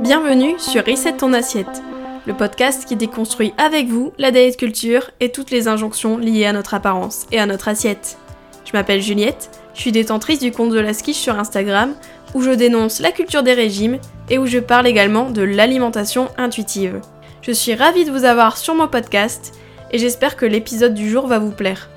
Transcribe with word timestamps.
Bienvenue 0.00 0.58
sur 0.58 0.84
Reset 0.84 1.18
ton 1.18 1.32
assiette, 1.32 1.82
le 2.26 2.34
podcast 2.34 2.84
qui 2.86 2.96
déconstruit 2.96 3.52
avec 3.58 3.88
vous 3.88 4.12
la 4.18 4.30
diet 4.30 4.56
culture 4.56 5.10
et 5.20 5.30
toutes 5.30 5.50
les 5.50 5.68
injonctions 5.68 6.16
liées 6.16 6.46
à 6.46 6.52
notre 6.52 6.74
apparence 6.74 7.26
et 7.32 7.38
à 7.38 7.46
notre 7.46 7.68
assiette. 7.68 8.18
Je 8.64 8.72
m'appelle 8.72 9.02
Juliette, 9.02 9.50
je 9.74 9.80
suis 9.80 9.92
détentrice 9.92 10.38
du 10.38 10.52
compte 10.52 10.70
de 10.70 10.80
la 10.80 10.94
skiche 10.94 11.18
sur 11.18 11.38
Instagram 11.38 11.94
où 12.34 12.42
je 12.42 12.50
dénonce 12.50 13.00
la 13.00 13.12
culture 13.12 13.42
des 13.42 13.54
régimes 13.54 13.98
et 14.28 14.38
où 14.38 14.46
je 14.46 14.58
parle 14.58 14.86
également 14.86 15.30
de 15.30 15.42
l'alimentation 15.42 16.28
intuitive. 16.38 17.00
Je 17.42 17.52
suis 17.52 17.74
ravie 17.74 18.04
de 18.04 18.10
vous 18.10 18.24
avoir 18.24 18.56
sur 18.56 18.74
mon 18.74 18.88
podcast 18.88 19.52
et 19.90 19.98
j'espère 19.98 20.36
que 20.36 20.46
l'épisode 20.46 20.94
du 20.94 21.10
jour 21.10 21.26
va 21.26 21.38
vous 21.38 21.50
plaire. 21.50 21.89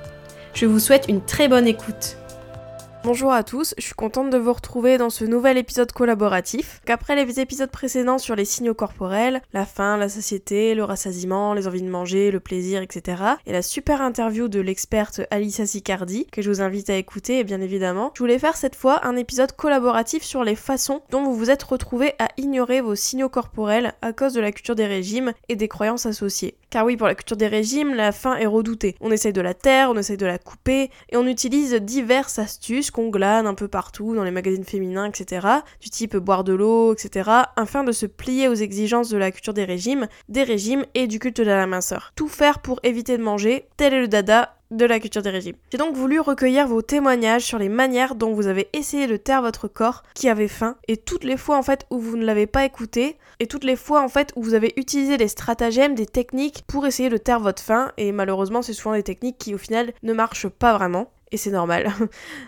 Je 0.54 0.68
vous 0.68 0.80
souhaite 0.80 1.06
une 1.10 1.22
très 1.22 1.48
bonne 1.48 1.68
écoute. 1.68 2.18
Bonjour 3.06 3.34
à 3.34 3.44
tous, 3.44 3.76
je 3.78 3.84
suis 3.84 3.96
contente 3.96 4.30
de 4.30 4.38
vous 4.38 4.54
retrouver 4.54 4.98
dans 4.98 5.10
ce 5.10 5.26
nouvel 5.26 5.58
épisode 5.58 5.92
collaboratif. 5.92 6.80
Qu'après 6.86 7.18
les 7.22 7.42
épisodes 7.42 7.70
précédents 7.70 8.18
sur 8.18 8.34
les 8.34 8.46
signaux 8.46 8.74
corporels, 8.74 9.42
la 9.52 9.66
faim, 9.66 9.98
la 9.98 10.08
satiété, 10.08 10.74
le 10.74 10.86
rassasiement, 10.86 11.54
les 11.54 11.68
envies 11.68 11.82
de 11.82 11.90
manger, 11.90 12.32
le 12.32 12.40
plaisir, 12.40 12.82
etc. 12.82 13.22
et 13.46 13.52
la 13.52 13.62
super 13.62 14.02
interview 14.02 14.48
de 14.48 14.62
l'experte 14.62 15.20
Alissa 15.32 15.66
Sicardi, 15.66 16.28
que 16.32 16.42
je 16.42 16.50
vous 16.50 16.62
invite 16.62 16.90
à 16.90 16.96
écouter 16.96 17.44
bien 17.44 17.60
évidemment, 17.60 18.14
je 18.14 18.20
voulais 18.20 18.40
faire 18.40 18.56
cette 18.56 18.78
fois 18.78 19.06
un 19.06 19.18
épisode 19.18 19.52
collaboratif 19.52 20.24
sur 20.24 20.46
les 20.46 20.56
façons 20.56 21.02
dont 21.10 21.24
vous 21.24 21.36
vous 21.36 21.50
êtes 21.50 21.64
retrouvés 21.64 22.14
à 22.20 22.30
ignorer 22.38 22.80
vos 22.80 22.96
signaux 22.96 23.28
corporels 23.28 23.96
à 24.02 24.14
cause 24.14 24.32
de 24.32 24.40
la 24.40 24.54
culture 24.54 24.76
des 24.76 24.88
régimes 24.88 25.34
et 25.50 25.58
des 25.58 25.68
croyances 25.68 26.06
associées. 26.06 26.56
Car 26.70 26.86
oui, 26.86 26.96
pour 26.96 27.08
la 27.08 27.16
culture 27.16 27.38
des 27.38 27.48
régimes, 27.48 27.94
la 27.94 28.12
faim 28.12 28.36
est 28.38 28.48
redoutée. 28.48 28.96
On 29.00 29.12
essaye 29.12 29.34
de 29.34 29.42
la 29.42 29.54
taire, 29.54 29.92
on 29.92 29.98
essaye 29.98 30.18
de 30.18 30.26
la 30.26 30.40
couper, 30.40 30.90
et 31.10 31.18
on 31.18 31.28
utilise 31.28 31.76
diverses 31.76 32.40
astuces 32.40 32.90
qu'on 32.94 33.10
glane 33.10 33.48
un 33.48 33.54
peu 33.56 33.68
partout 33.68 34.16
dans 34.16 34.24
les 34.24 34.32
magazines 34.32 34.64
féminins, 34.64 35.06
etc. 35.06 35.48
Du 35.82 35.90
type 35.90 36.16
boire 36.16 36.46
de 36.46 36.54
l'eau, 36.54 36.94
etc. 36.94 37.30
Afin 37.58 37.84
de 37.84 37.92
se 37.92 38.06
plier 38.06 38.48
aux 38.48 38.54
exigences 38.54 39.10
de 39.10 39.18
la 39.18 39.32
culture 39.32 39.54
des 39.54 39.66
régimes, 39.66 40.08
des 40.30 40.44
régimes 40.44 40.86
et 40.94 41.08
du 41.08 41.20
culte 41.20 41.42
de 41.42 41.44
la 41.44 41.68
minceur. 41.68 42.14
Tout 42.16 42.30
faire 42.30 42.60
pour 42.60 42.80
éviter 42.84 43.18
de 43.18 43.24
manger, 43.24 43.68
tel 43.76 43.94
est 43.94 44.02
le 44.02 44.08
dada 44.08 44.56
de 44.74 44.86
la 44.86 45.00
culture 45.00 45.22
des 45.22 45.30
régimes. 45.30 45.56
J'ai 45.72 45.78
donc 45.78 45.96
voulu 45.96 46.20
recueillir 46.20 46.68
vos 46.68 46.82
témoignages 46.82 47.44
sur 47.44 47.60
les 47.60 47.70
manières 47.70 48.16
dont 48.16 48.34
vous 48.34 48.48
avez 48.48 48.70
essayé 48.74 49.08
de 49.08 49.18
taire 49.18 49.42
votre 49.42 49.68
corps 49.68 50.04
qui 50.16 50.30
avait 50.30 50.48
faim 50.48 50.76
et 50.88 50.98
toutes 50.98 51.24
les 51.24 51.38
fois 51.38 51.58
en 51.58 51.64
fait 51.64 51.86
où 51.90 52.00
vous 52.00 52.18
ne 52.18 52.26
l'avez 52.26 52.48
pas 52.48 52.66
écouté 52.66 53.18
et 53.40 53.48
toutes 53.48 53.64
les 53.64 53.76
fois 53.76 54.02
en 54.02 54.10
fait 54.10 54.34
où 54.36 54.42
vous 54.42 54.54
avez 54.54 54.74
utilisé 54.78 55.18
des 55.18 55.28
stratagèmes, 55.28 55.96
des 55.96 56.06
techniques 56.06 56.64
pour 56.68 56.86
essayer 56.86 57.10
de 57.10 57.18
taire 57.18 57.40
votre 57.40 57.62
faim 57.62 57.92
et 57.98 58.12
malheureusement 58.12 58.62
c'est 58.62 58.74
souvent 58.74 58.96
des 58.96 59.04
techniques 59.04 59.38
qui 59.38 59.54
au 59.54 59.60
final 59.60 59.94
ne 60.02 60.14
marchent 60.14 60.50
pas 60.50 60.76
vraiment 60.76 61.12
et 61.34 61.38
c'est 61.38 61.50
normal. 61.50 61.92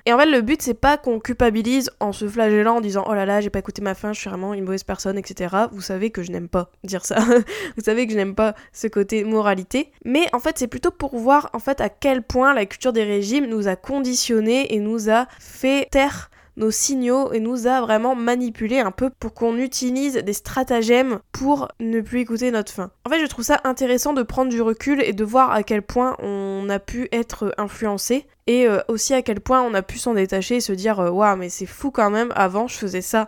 et 0.05 0.13
en 0.13 0.19
fait, 0.19 0.27
le 0.27 0.41
but, 0.41 0.61
c'est 0.61 0.75
pas 0.75 0.97
qu'on 0.97 1.19
culpabilise 1.19 1.89
en 1.99 2.13
se 2.13 2.27
flagellant 2.27 2.77
en 2.77 2.81
disant 2.81 3.03
oh 3.07 3.13
là 3.13 3.25
là, 3.25 3.41
j'ai 3.41 3.49
pas 3.49 3.59
écouté 3.59 3.81
ma 3.81 3.95
faim, 3.95 4.13
je 4.13 4.19
suis 4.19 4.29
vraiment 4.29 4.53
une 4.53 4.63
mauvaise 4.63 4.83
personne, 4.83 5.17
etc. 5.17 5.55
Vous 5.71 5.81
savez 5.81 6.11
que 6.11 6.21
je 6.21 6.31
n'aime 6.31 6.47
pas 6.47 6.69
dire 6.83 7.03
ça. 7.03 7.17
Vous 7.75 7.83
savez 7.83 8.05
que 8.05 8.13
je 8.13 8.17
n'aime 8.17 8.35
pas 8.35 8.53
ce 8.71 8.87
côté 8.87 9.23
moralité. 9.23 9.91
Mais 10.05 10.27
en 10.33 10.39
fait, 10.39 10.59
c'est 10.59 10.67
plutôt 10.67 10.91
pour 10.91 11.17
voir 11.17 11.49
en 11.53 11.59
fait 11.59 11.81
à 11.81 11.89
quel 11.89 12.21
point 12.21 12.53
la 12.53 12.65
culture 12.67 12.93
des 12.93 13.03
régimes 13.03 13.47
nous 13.47 13.67
a 13.67 13.75
conditionnés 13.75 14.73
et 14.73 14.79
nous 14.79 15.09
a 15.09 15.25
fait 15.39 15.87
taire 15.89 16.29
nos 16.57 16.71
signaux 16.71 17.31
et 17.33 17.39
nous 17.39 17.67
a 17.67 17.81
vraiment 17.81 18.15
manipulé 18.15 18.79
un 18.79 18.91
peu 18.91 19.09
pour 19.09 19.33
qu'on 19.33 19.57
utilise 19.57 20.15
des 20.15 20.33
stratagèmes 20.33 21.19
pour 21.31 21.67
ne 21.79 22.01
plus 22.01 22.21
écouter 22.21 22.51
notre 22.51 22.71
faim. 22.71 22.91
En 23.05 23.09
fait, 23.09 23.19
je 23.19 23.25
trouve 23.25 23.45
ça 23.45 23.61
intéressant 23.63 24.13
de 24.13 24.23
prendre 24.23 24.49
du 24.49 24.61
recul 24.61 25.01
et 25.01 25.13
de 25.13 25.23
voir 25.23 25.51
à 25.51 25.63
quel 25.63 25.81
point 25.81 26.15
on 26.19 26.67
a 26.69 26.79
pu 26.79 27.07
être 27.11 27.53
influencé 27.57 28.25
et 28.47 28.67
euh, 28.67 28.79
aussi 28.87 29.13
à 29.13 29.21
quel 29.21 29.39
point 29.39 29.61
on 29.61 29.73
a 29.73 29.81
pu 29.81 29.97
s'en 29.97 30.13
détacher 30.13 30.57
et 30.57 30.61
se 30.61 30.73
dire 30.73 30.99
euh, 30.99 31.09
waouh 31.09 31.35
mais 31.35 31.49
c'est 31.49 31.65
fou 31.65 31.89
quand 31.89 32.11
même 32.11 32.31
avant 32.35 32.67
je 32.67 32.75
faisais 32.75 33.01
ça 33.01 33.27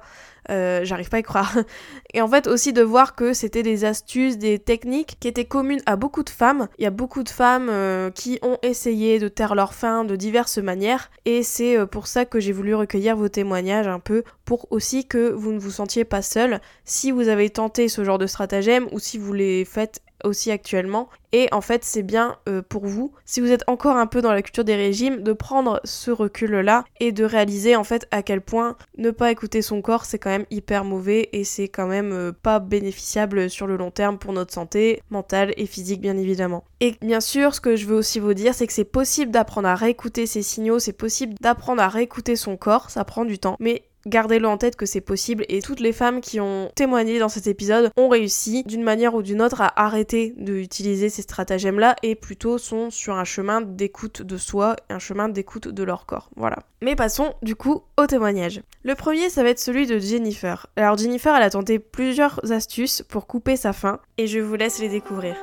euh, 0.49 0.81
j'arrive 0.83 1.09
pas 1.09 1.17
à 1.17 1.19
y 1.19 1.23
croire. 1.23 1.55
Et 2.13 2.21
en 2.21 2.27
fait 2.27 2.47
aussi 2.47 2.73
de 2.73 2.81
voir 2.81 3.15
que 3.15 3.33
c'était 3.33 3.63
des 3.63 3.85
astuces, 3.85 4.37
des 4.37 4.59
techniques 4.59 5.17
qui 5.19 5.27
étaient 5.27 5.45
communes 5.45 5.81
à 5.85 5.95
beaucoup 5.95 6.23
de 6.23 6.29
femmes. 6.29 6.67
Il 6.77 6.83
y 6.83 6.87
a 6.87 6.91
beaucoup 6.91 7.23
de 7.23 7.29
femmes 7.29 7.69
euh, 7.69 8.11
qui 8.11 8.39
ont 8.41 8.57
essayé 8.61 9.19
de 9.19 9.27
taire 9.27 9.55
leur 9.55 9.73
faim 9.73 10.05
de 10.05 10.15
diverses 10.15 10.57
manières 10.57 11.11
et 11.25 11.43
c'est 11.43 11.77
euh, 11.77 11.85
pour 11.85 12.07
ça 12.07 12.25
que 12.25 12.39
j'ai 12.39 12.51
voulu 12.51 12.75
recueillir 12.75 13.15
vos 13.15 13.29
témoignages 13.29 13.87
un 13.87 13.99
peu 13.99 14.23
pour 14.45 14.67
aussi 14.71 15.05
que 15.05 15.31
vous 15.31 15.51
ne 15.51 15.59
vous 15.59 15.71
sentiez 15.71 16.05
pas 16.05 16.21
seul 16.21 16.61
si 16.85 17.11
vous 17.11 17.27
avez 17.27 17.49
tenté 17.49 17.87
ce 17.87 18.03
genre 18.03 18.17
de 18.17 18.27
stratagème 18.27 18.87
ou 18.91 18.99
si 18.99 19.17
vous 19.17 19.33
les 19.33 19.65
faites 19.65 20.01
aussi 20.27 20.51
actuellement. 20.51 21.09
Et 21.33 21.49
en 21.51 21.61
fait, 21.61 21.83
c'est 21.83 22.03
bien 22.03 22.37
euh, 22.47 22.61
pour 22.61 22.85
vous, 22.85 23.11
si 23.25 23.41
vous 23.41 23.51
êtes 23.51 23.63
encore 23.67 23.97
un 23.97 24.07
peu 24.07 24.21
dans 24.21 24.31
la 24.31 24.41
culture 24.41 24.63
des 24.63 24.75
régimes, 24.75 25.23
de 25.23 25.33
prendre 25.33 25.81
ce 25.83 26.09
recul-là 26.09 26.85
et 26.99 27.11
de 27.11 27.25
réaliser 27.25 27.75
en 27.75 27.83
fait 27.83 28.07
à 28.11 28.23
quel 28.23 28.41
point 28.41 28.77
ne 28.97 29.11
pas 29.11 29.31
écouter 29.31 29.61
son 29.61 29.81
corps, 29.81 30.05
c'est 30.05 30.19
quand 30.19 30.29
même 30.29 30.45
hyper 30.51 30.85
mauvais 30.85 31.29
et 31.33 31.43
c'est 31.43 31.67
quand 31.67 31.87
même 31.87 32.13
euh, 32.13 32.31
pas 32.31 32.59
bénéficiable 32.59 33.49
sur 33.49 33.67
le 33.67 33.75
long 33.75 33.91
terme 33.91 34.17
pour 34.17 34.31
notre 34.31 34.53
santé 34.53 35.01
mentale 35.09 35.53
et 35.57 35.65
physique, 35.65 35.99
bien 35.99 36.17
évidemment. 36.17 36.63
Et 36.79 36.95
bien 37.01 37.19
sûr, 37.19 37.53
ce 37.53 37.61
que 37.61 37.75
je 37.75 37.85
veux 37.85 37.95
aussi 37.95 38.19
vous 38.19 38.33
dire, 38.33 38.53
c'est 38.53 38.67
que 38.67 38.73
c'est 38.73 38.85
possible 38.85 39.31
d'apprendre 39.31 39.67
à 39.67 39.75
réécouter 39.75 40.27
ses 40.27 40.41
signaux, 40.41 40.79
c'est 40.79 40.93
possible 40.93 41.33
d'apprendre 41.41 41.81
à 41.81 41.89
réécouter 41.89 42.35
son 42.35 42.55
corps, 42.55 42.89
ça 42.89 43.03
prend 43.03 43.25
du 43.25 43.37
temps, 43.37 43.57
mais 43.59 43.83
Gardez-le 44.07 44.47
en 44.47 44.57
tête 44.57 44.77
que 44.77 44.85
c'est 44.85 45.01
possible 45.01 45.43
et 45.49 45.61
toutes 45.61 45.81
les 45.81 45.91
femmes 45.91 46.21
qui 46.21 46.39
ont 46.39 46.71
témoigné 46.75 47.19
dans 47.19 47.27
cet 47.27 47.45
épisode 47.45 47.91
ont 47.97 48.07
réussi 48.07 48.63
d'une 48.63 48.81
manière 48.81 49.15
ou 49.15 49.21
d'une 49.21 49.41
autre 49.41 49.59
à 49.59 49.83
arrêter 49.83 50.33
d'utiliser 50.37 51.09
ces 51.09 51.23
stratagèmes-là 51.23 51.97
et 52.03 52.15
plutôt 52.15 52.57
sont 52.57 52.89
sur 52.89 53.15
un 53.15 53.25
chemin 53.25 53.59
d'écoute 53.59 54.21
de 54.21 54.37
soi, 54.37 54.77
un 54.89 54.99
chemin 54.99 55.27
d'écoute 55.27 55.67
de 55.67 55.83
leur 55.83 56.05
corps. 56.05 56.29
Voilà. 56.37 56.59
Mais 56.81 56.95
passons 56.95 57.33
du 57.41 57.57
coup 57.57 57.83
au 57.97 58.07
témoignage. 58.07 58.61
Le 58.83 58.95
premier, 58.95 59.29
ça 59.29 59.43
va 59.43 59.49
être 59.49 59.59
celui 59.59 59.87
de 59.87 59.99
Jennifer. 59.99 60.67
Alors 60.77 60.97
Jennifer, 60.97 61.35
elle 61.35 61.43
a 61.43 61.49
tenté 61.49 61.77
plusieurs 61.77 62.39
astuces 62.49 63.03
pour 63.09 63.27
couper 63.27 63.57
sa 63.57 63.73
faim 63.73 63.99
et 64.17 64.27
je 64.27 64.39
vous 64.39 64.55
laisse 64.55 64.79
les 64.79 64.87
découvrir. 64.87 65.35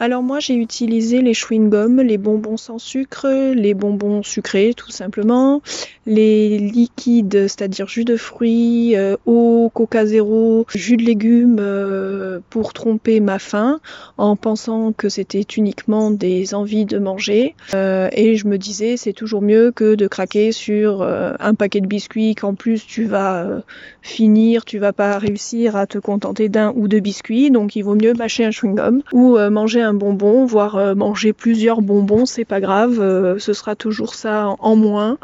Alors 0.00 0.22
moi 0.22 0.38
j'ai 0.38 0.54
utilisé 0.54 1.22
les 1.22 1.32
chewing-gums, 1.32 2.00
les 2.00 2.18
bonbons 2.18 2.56
sans 2.56 2.78
sucre, 2.78 3.26
les 3.54 3.74
bonbons 3.74 4.22
sucrés 4.22 4.72
tout 4.76 4.92
simplement, 4.92 5.60
les 6.06 6.56
liquides, 6.58 7.48
c'est-à-dire 7.48 7.88
jus 7.88 8.04
de 8.04 8.16
fruits, 8.16 8.96
euh, 8.96 9.16
eau, 9.26 9.70
coca 9.74 10.06
zéro, 10.06 10.66
jus 10.72 10.96
de 10.96 11.02
légumes 11.02 11.58
euh, 11.58 12.38
pour 12.48 12.72
tromper 12.72 13.18
ma 13.18 13.40
faim 13.40 13.80
en 14.18 14.36
pensant 14.36 14.92
que 14.92 15.08
c'était 15.08 15.44
uniquement 15.56 16.12
des 16.12 16.54
envies 16.54 16.86
de 16.86 16.98
manger. 16.98 17.56
Euh, 17.74 18.08
et 18.12 18.36
je 18.36 18.46
me 18.46 18.56
disais 18.56 18.96
c'est 18.96 19.12
toujours 19.12 19.42
mieux 19.42 19.72
que 19.72 19.96
de 19.96 20.06
craquer 20.06 20.52
sur 20.52 21.02
un 21.02 21.54
paquet 21.54 21.80
de 21.80 21.86
biscuits 21.86 22.36
qu'en 22.36 22.54
plus 22.54 22.86
tu 22.86 23.04
vas 23.04 23.62
finir, 24.00 24.64
tu 24.64 24.78
vas 24.78 24.92
pas 24.92 25.18
réussir 25.18 25.74
à 25.74 25.86
te 25.86 25.98
contenter 25.98 26.48
d'un 26.48 26.72
ou 26.76 26.86
deux 26.86 27.00
biscuits, 27.00 27.50
donc 27.50 27.74
il 27.74 27.82
vaut 27.82 27.96
mieux 27.96 28.14
mâcher 28.14 28.44
un 28.44 28.50
chewing-gum 28.50 29.02
ou 29.12 29.36
manger 29.50 29.82
un 29.82 29.87
bonbon, 29.92 30.44
voire 30.46 30.76
euh, 30.76 30.94
manger 30.94 31.32
plusieurs 31.32 31.82
bonbons, 31.82 32.26
c'est 32.26 32.44
pas 32.44 32.60
grave, 32.60 33.00
euh, 33.00 33.38
ce 33.38 33.52
sera 33.52 33.76
toujours 33.76 34.14
ça 34.14 34.54
en 34.58 34.76
moins. 34.76 35.18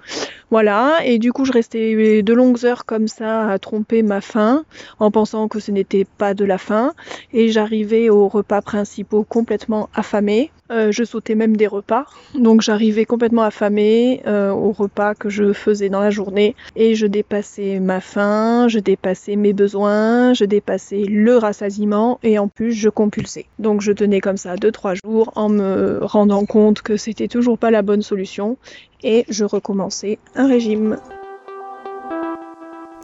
Voilà, 0.54 1.00
et 1.04 1.18
du 1.18 1.32
coup 1.32 1.44
je 1.44 1.50
restais 1.50 2.22
de 2.22 2.32
longues 2.32 2.64
heures 2.64 2.86
comme 2.86 3.08
ça 3.08 3.50
à 3.50 3.58
tromper 3.58 4.04
ma 4.04 4.20
faim 4.20 4.64
en 5.00 5.10
pensant 5.10 5.48
que 5.48 5.58
ce 5.58 5.72
n'était 5.72 6.04
pas 6.04 6.32
de 6.32 6.44
la 6.44 6.58
faim 6.58 6.92
et 7.32 7.48
j'arrivais 7.48 8.08
aux 8.08 8.28
repas 8.28 8.62
principaux 8.62 9.24
complètement 9.24 9.88
affamée. 9.96 10.52
Euh, 10.70 10.92
je 10.92 11.04
sautais 11.04 11.34
même 11.34 11.58
des 11.58 11.66
repas, 11.66 12.06
donc 12.34 12.62
j'arrivais 12.62 13.04
complètement 13.04 13.42
affamée 13.42 14.22
euh, 14.26 14.50
aux 14.50 14.72
repas 14.72 15.14
que 15.14 15.28
je 15.28 15.52
faisais 15.52 15.90
dans 15.90 16.00
la 16.00 16.08
journée 16.08 16.56
et 16.74 16.94
je 16.94 17.06
dépassais 17.06 17.80
ma 17.80 18.00
faim, 18.00 18.66
je 18.68 18.78
dépassais 18.78 19.36
mes 19.36 19.52
besoins, 19.52 20.32
je 20.32 20.46
dépassais 20.46 21.04
le 21.04 21.36
rassasiement 21.36 22.18
et 22.22 22.38
en 22.38 22.48
plus 22.48 22.72
je 22.72 22.88
compulsais. 22.88 23.44
Donc 23.58 23.82
je 23.82 23.92
tenais 23.92 24.20
comme 24.20 24.38
ça 24.38 24.54
2-3 24.54 24.94
jours 25.04 25.32
en 25.34 25.50
me 25.50 25.98
rendant 26.00 26.46
compte 26.46 26.80
que 26.80 26.96
c'était 26.96 27.28
toujours 27.28 27.58
pas 27.58 27.70
la 27.70 27.82
bonne 27.82 28.02
solution 28.02 28.56
et 29.04 29.24
je 29.28 29.44
recommençais 29.44 30.18
un 30.34 30.48
régime. 30.48 30.98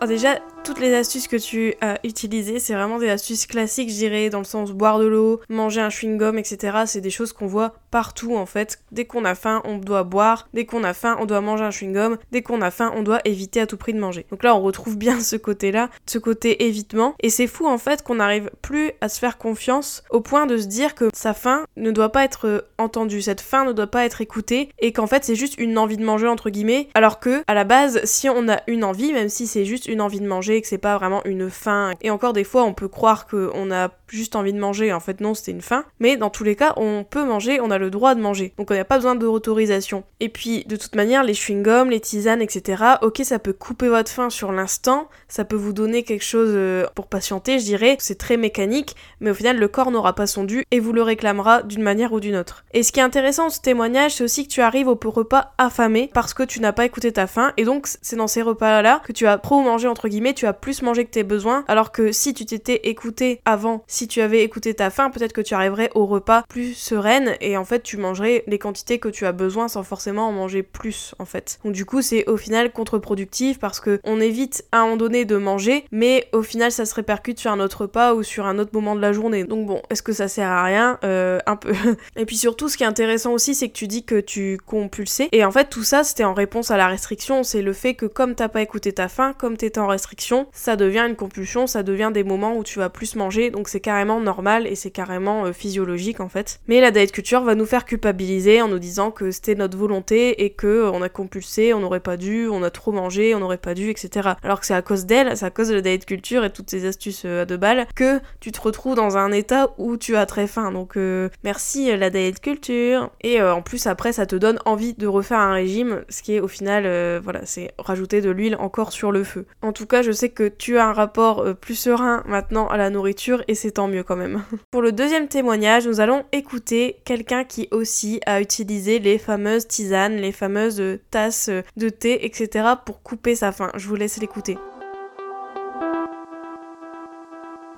Oh, 0.02 0.06
déjà, 0.06 0.40
toutes 0.62 0.80
les 0.80 0.94
astuces 0.94 1.28
que 1.28 1.36
tu 1.36 1.74
as 1.80 1.98
utilisées, 2.04 2.58
c'est 2.58 2.74
vraiment 2.74 2.98
des 2.98 3.08
astuces 3.08 3.46
classiques, 3.46 3.90
je 3.90 3.94
dirais, 3.94 4.30
dans 4.30 4.38
le 4.38 4.44
sens 4.44 4.72
boire 4.72 4.98
de 4.98 5.06
l'eau, 5.06 5.40
manger 5.48 5.80
un 5.80 5.88
chewing-gum, 5.88 6.38
etc. 6.38 6.78
C'est 6.86 7.00
des 7.00 7.10
choses 7.10 7.32
qu'on 7.32 7.46
voit 7.46 7.74
partout 7.90 8.36
en 8.36 8.46
fait. 8.46 8.78
Dès 8.92 9.04
qu'on 9.04 9.24
a 9.24 9.34
faim, 9.34 9.62
on 9.64 9.78
doit 9.78 10.04
boire. 10.04 10.48
Dès 10.54 10.66
qu'on 10.66 10.84
a 10.84 10.94
faim, 10.94 11.16
on 11.20 11.26
doit 11.26 11.40
manger 11.40 11.64
un 11.64 11.70
chewing-gum. 11.70 12.18
Dès 12.30 12.42
qu'on 12.42 12.60
a 12.60 12.70
faim, 12.70 12.92
on 12.94 13.02
doit 13.02 13.20
éviter 13.24 13.60
à 13.60 13.66
tout 13.66 13.76
prix 13.76 13.94
de 13.94 13.98
manger. 13.98 14.26
Donc 14.30 14.42
là, 14.42 14.54
on 14.54 14.60
retrouve 14.60 14.96
bien 14.96 15.20
ce 15.20 15.36
côté-là, 15.36 15.90
ce 16.06 16.18
côté 16.18 16.66
évitement. 16.66 17.14
Et 17.20 17.30
c'est 17.30 17.46
fou 17.46 17.66
en 17.66 17.78
fait 17.78 18.02
qu'on 18.02 18.16
n'arrive 18.16 18.50
plus 18.62 18.92
à 19.00 19.08
se 19.08 19.18
faire 19.18 19.38
confiance 19.38 20.02
au 20.10 20.20
point 20.20 20.46
de 20.46 20.58
se 20.58 20.66
dire 20.66 20.94
que 20.94 21.08
sa 21.12 21.34
faim 21.34 21.64
ne 21.76 21.90
doit 21.90 22.12
pas 22.12 22.24
être 22.24 22.46
euh, 22.46 22.60
entendue, 22.78 23.22
cette 23.22 23.40
faim 23.40 23.64
ne 23.64 23.72
doit 23.72 23.86
pas 23.86 24.04
être 24.04 24.20
écoutée 24.20 24.70
et 24.78 24.92
qu'en 24.92 25.06
fait 25.06 25.24
c'est 25.24 25.34
juste 25.34 25.58
une 25.58 25.78
envie 25.78 25.96
de 25.96 26.04
manger 26.04 26.28
entre 26.28 26.50
guillemets. 26.50 26.88
Alors 26.94 27.20
que 27.20 27.42
à 27.46 27.54
la 27.54 27.64
base, 27.64 28.04
si 28.04 28.28
on 28.28 28.48
a 28.48 28.60
une 28.66 28.84
envie, 28.84 29.12
même 29.12 29.28
si 29.28 29.46
c'est 29.46 29.64
juste 29.64 29.86
une 29.86 30.00
envie 30.00 30.20
de 30.20 30.26
manger, 30.26 30.49
manger 30.50 30.60
que 30.60 30.68
c'est 30.68 30.78
pas 30.78 30.96
vraiment 30.98 31.22
une 31.24 31.50
faim. 31.50 31.92
Et 32.00 32.10
encore 32.10 32.32
des 32.32 32.44
fois, 32.44 32.64
on 32.64 32.74
peut 32.74 32.88
croire 32.88 33.26
qu'on 33.26 33.70
a 33.70 33.90
juste 34.08 34.34
envie 34.34 34.52
de 34.52 34.58
manger, 34.58 34.92
en 34.92 35.00
fait 35.00 35.20
non, 35.20 35.34
c'était 35.34 35.52
une 35.52 35.60
faim. 35.60 35.84
Mais 36.00 36.16
dans 36.16 36.30
tous 36.30 36.44
les 36.44 36.56
cas, 36.56 36.72
on 36.76 37.04
peut 37.08 37.24
manger, 37.24 37.60
on 37.60 37.70
a 37.70 37.78
le 37.78 37.90
droit 37.90 38.14
de 38.14 38.20
manger. 38.20 38.52
Donc 38.58 38.70
on 38.70 38.74
n'a 38.74 38.84
pas 38.84 38.96
besoin 38.96 39.14
d'autorisation. 39.14 40.04
Et 40.18 40.28
puis, 40.28 40.64
de 40.64 40.76
toute 40.76 40.94
manière, 40.96 41.22
les 41.22 41.34
chewing-gums, 41.34 41.88
les 41.88 42.00
tisanes, 42.00 42.42
etc., 42.42 42.82
ok, 43.02 43.20
ça 43.22 43.38
peut 43.38 43.52
couper 43.52 43.88
votre 43.88 44.10
faim 44.10 44.30
sur 44.30 44.52
l'instant, 44.52 45.08
ça 45.28 45.44
peut 45.44 45.56
vous 45.56 45.72
donner 45.72 46.02
quelque 46.02 46.24
chose 46.24 46.50
euh, 46.52 46.86
pour 46.94 47.06
patienter, 47.06 47.58
je 47.58 47.64
dirais, 47.64 47.96
c'est 48.00 48.18
très 48.18 48.36
mécanique, 48.36 48.96
mais 49.20 49.30
au 49.30 49.34
final, 49.34 49.58
le 49.58 49.68
corps 49.68 49.90
n'aura 49.90 50.14
pas 50.14 50.26
son 50.26 50.44
dû 50.44 50.64
et 50.70 50.80
vous 50.80 50.92
le 50.92 51.02
réclamera 51.02 51.62
d'une 51.62 51.82
manière 51.82 52.12
ou 52.12 52.20
d'une 52.20 52.36
autre. 52.36 52.64
Et 52.72 52.82
ce 52.82 52.92
qui 52.92 53.00
est 53.00 53.04
intéressant 53.04 53.44
dans 53.44 53.50
ce 53.50 53.60
témoignage, 53.60 54.14
c'est 54.14 54.24
aussi 54.24 54.46
que 54.46 54.52
tu 54.52 54.60
arrives 54.60 54.88
au 54.88 54.98
repas 55.02 55.52
affamé 55.58 56.10
parce 56.12 56.34
que 56.34 56.42
tu 56.42 56.60
n'as 56.60 56.72
pas 56.72 56.84
écouté 56.84 57.12
ta 57.12 57.26
faim, 57.26 57.52
et 57.56 57.64
donc 57.64 57.86
c'est 58.02 58.16
dans 58.16 58.26
ces 58.26 58.42
repas-là 58.42 59.02
que 59.04 59.12
tu 59.12 59.26
as 59.26 59.38
trop 59.38 59.60
mangé, 59.60 59.88
entre 59.88 60.08
guillemets, 60.08 60.34
tu 60.40 60.46
as 60.46 60.54
plus 60.54 60.80
mangé 60.80 61.04
que 61.04 61.10
tes 61.10 61.22
besoins, 61.22 61.64
alors 61.68 61.92
que 61.92 62.12
si 62.12 62.32
tu 62.32 62.46
t'étais 62.46 62.80
écouté 62.84 63.42
avant, 63.44 63.84
si 63.86 64.08
tu 64.08 64.22
avais 64.22 64.42
écouté 64.42 64.72
ta 64.72 64.88
faim, 64.88 65.10
peut-être 65.10 65.34
que 65.34 65.42
tu 65.42 65.52
arriverais 65.52 65.90
au 65.94 66.06
repas 66.06 66.44
plus 66.48 66.72
sereine, 66.72 67.36
et 67.42 67.58
en 67.58 67.66
fait, 67.66 67.82
tu 67.82 67.98
mangerais 67.98 68.42
les 68.46 68.58
quantités 68.58 68.98
que 68.98 69.10
tu 69.10 69.26
as 69.26 69.32
besoin 69.32 69.68
sans 69.68 69.82
forcément 69.82 70.28
en 70.28 70.32
manger 70.32 70.62
plus, 70.62 71.14
en 71.18 71.26
fait. 71.26 71.58
Donc 71.62 71.74
du 71.74 71.84
coup, 71.84 72.00
c'est 72.00 72.26
au 72.26 72.38
final 72.38 72.72
contre-productif 72.72 73.58
parce 73.58 73.80
que 73.80 74.00
on 74.04 74.18
évite 74.18 74.64
à 74.72 74.78
un 74.78 74.84
moment 74.84 74.96
donné 74.96 75.26
de 75.26 75.36
manger, 75.36 75.84
mais 75.92 76.26
au 76.32 76.42
final, 76.42 76.72
ça 76.72 76.86
se 76.86 76.94
répercute 76.94 77.38
sur 77.38 77.52
un 77.52 77.60
autre 77.60 77.82
repas 77.82 78.14
ou 78.14 78.22
sur 78.22 78.46
un 78.46 78.58
autre 78.58 78.70
moment 78.72 78.96
de 78.96 79.02
la 79.02 79.12
journée. 79.12 79.44
Donc 79.44 79.66
bon, 79.66 79.82
est-ce 79.90 80.02
que 80.02 80.14
ça 80.14 80.26
sert 80.26 80.48
à 80.48 80.64
rien? 80.64 80.98
Euh, 81.04 81.38
Un 81.44 81.56
peu. 81.56 81.74
et 82.16 82.24
puis 82.24 82.38
surtout, 82.38 82.70
ce 82.70 82.78
qui 82.78 82.84
est 82.84 82.86
intéressant 82.86 83.32
aussi, 83.32 83.54
c'est 83.54 83.68
que 83.68 83.74
tu 83.74 83.86
dis 83.86 84.04
que 84.04 84.20
tu 84.20 84.58
compulsais. 84.64 85.28
Et 85.32 85.44
en 85.44 85.50
fait, 85.50 85.68
tout 85.68 85.84
ça, 85.84 86.02
c'était 86.02 86.24
en 86.24 86.32
réponse 86.32 86.70
à 86.70 86.78
la 86.78 86.88
restriction. 86.88 87.42
C'est 87.42 87.60
le 87.60 87.74
fait 87.74 87.92
que 87.92 88.06
comme 88.06 88.34
t'as 88.34 88.48
pas 88.48 88.62
écouté 88.62 88.92
ta 88.92 89.08
faim, 89.08 89.34
comme 89.36 89.58
t'étais 89.58 89.80
en 89.80 89.86
restriction, 89.86 90.29
ça 90.52 90.76
devient 90.76 91.06
une 91.08 91.16
compulsion, 91.16 91.66
ça 91.66 91.82
devient 91.82 92.10
des 92.12 92.24
moments 92.24 92.56
où 92.56 92.64
tu 92.64 92.78
vas 92.78 92.88
plus 92.88 93.16
manger. 93.16 93.50
Donc 93.50 93.68
c'est 93.68 93.80
carrément 93.80 94.20
normal 94.20 94.66
et 94.66 94.74
c'est 94.74 94.90
carrément 94.90 95.46
euh, 95.46 95.52
physiologique 95.52 96.20
en 96.20 96.28
fait. 96.28 96.60
Mais 96.68 96.80
la 96.80 96.90
diet 96.90 97.12
culture 97.12 97.42
va 97.42 97.54
nous 97.54 97.66
faire 97.66 97.84
culpabiliser 97.84 98.62
en 98.62 98.68
nous 98.68 98.78
disant 98.78 99.10
que 99.10 99.30
c'était 99.30 99.54
notre 99.54 99.76
volonté 99.76 100.44
et 100.44 100.50
que 100.50 100.66
euh, 100.66 100.90
on 100.90 101.02
a 101.02 101.08
compulsé, 101.08 101.74
on 101.74 101.80
n'aurait 101.80 102.00
pas 102.00 102.16
dû, 102.16 102.48
on 102.48 102.62
a 102.62 102.70
trop 102.70 102.92
mangé, 102.92 103.34
on 103.34 103.40
n'aurait 103.40 103.58
pas 103.58 103.74
dû, 103.74 103.90
etc. 103.90 104.30
Alors 104.42 104.60
que 104.60 104.66
c'est 104.66 104.74
à 104.74 104.82
cause 104.82 105.06
d'elle, 105.06 105.36
c'est 105.36 105.46
à 105.46 105.50
cause 105.50 105.68
de 105.68 105.74
la 105.74 105.82
diet 105.82 106.04
culture 106.04 106.44
et 106.44 106.50
toutes 106.50 106.70
ces 106.70 106.86
astuces 106.86 107.24
à 107.24 107.44
deux 107.44 107.56
balles 107.56 107.86
que 107.94 108.20
tu 108.40 108.52
te 108.52 108.60
retrouves 108.60 108.94
dans 108.94 109.16
un 109.16 109.32
état 109.32 109.74
où 109.78 109.96
tu 109.96 110.16
as 110.16 110.26
très 110.26 110.46
faim. 110.46 110.72
Donc 110.72 110.96
euh, 110.96 111.28
merci 111.44 111.96
la 111.96 112.10
diet 112.10 112.40
culture. 112.40 113.10
Et 113.22 113.40
euh, 113.40 113.54
en 113.54 113.62
plus 113.62 113.86
après 113.86 114.12
ça 114.12 114.26
te 114.26 114.36
donne 114.36 114.58
envie 114.64 114.94
de 114.94 115.06
refaire 115.06 115.38
un 115.38 115.52
régime, 115.52 116.02
ce 116.08 116.22
qui 116.22 116.34
est 116.34 116.40
au 116.40 116.48
final 116.48 116.84
euh, 116.86 117.20
voilà 117.22 117.40
c'est 117.44 117.72
rajouter 117.78 118.20
de 118.20 118.30
l'huile 118.30 118.56
encore 118.58 118.92
sur 118.92 119.12
le 119.12 119.24
feu. 119.24 119.46
En 119.62 119.72
tout 119.72 119.86
cas 119.86 120.02
je 120.02 120.12
sais 120.20 120.28
que 120.30 120.48
tu 120.48 120.78
as 120.78 120.86
un 120.86 120.92
rapport 120.92 121.44
plus 121.60 121.74
serein 121.74 122.22
maintenant 122.26 122.68
à 122.68 122.76
la 122.76 122.90
nourriture 122.90 123.42
et 123.48 123.54
c'est 123.54 123.72
tant 123.72 123.88
mieux 123.88 124.02
quand 124.02 124.16
même. 124.16 124.42
Pour 124.70 124.82
le 124.82 124.92
deuxième 124.92 125.28
témoignage 125.28 125.86
nous 125.86 126.00
allons 126.00 126.24
écouter 126.32 127.00
quelqu'un 127.04 127.44
qui 127.44 127.68
aussi 127.70 128.20
a 128.26 128.40
utilisé 128.40 128.98
les 128.98 129.18
fameuses 129.18 129.66
tisanes, 129.66 130.16
les 130.16 130.32
fameuses 130.32 130.98
tasses 131.10 131.50
de 131.76 131.88
thé, 131.88 132.24
etc. 132.24 132.68
pour 132.84 133.02
couper 133.02 133.34
sa 133.34 133.52
faim. 133.52 133.70
Je 133.76 133.86
vous 133.88 133.96
laisse 133.96 134.18
l'écouter. 134.18 134.56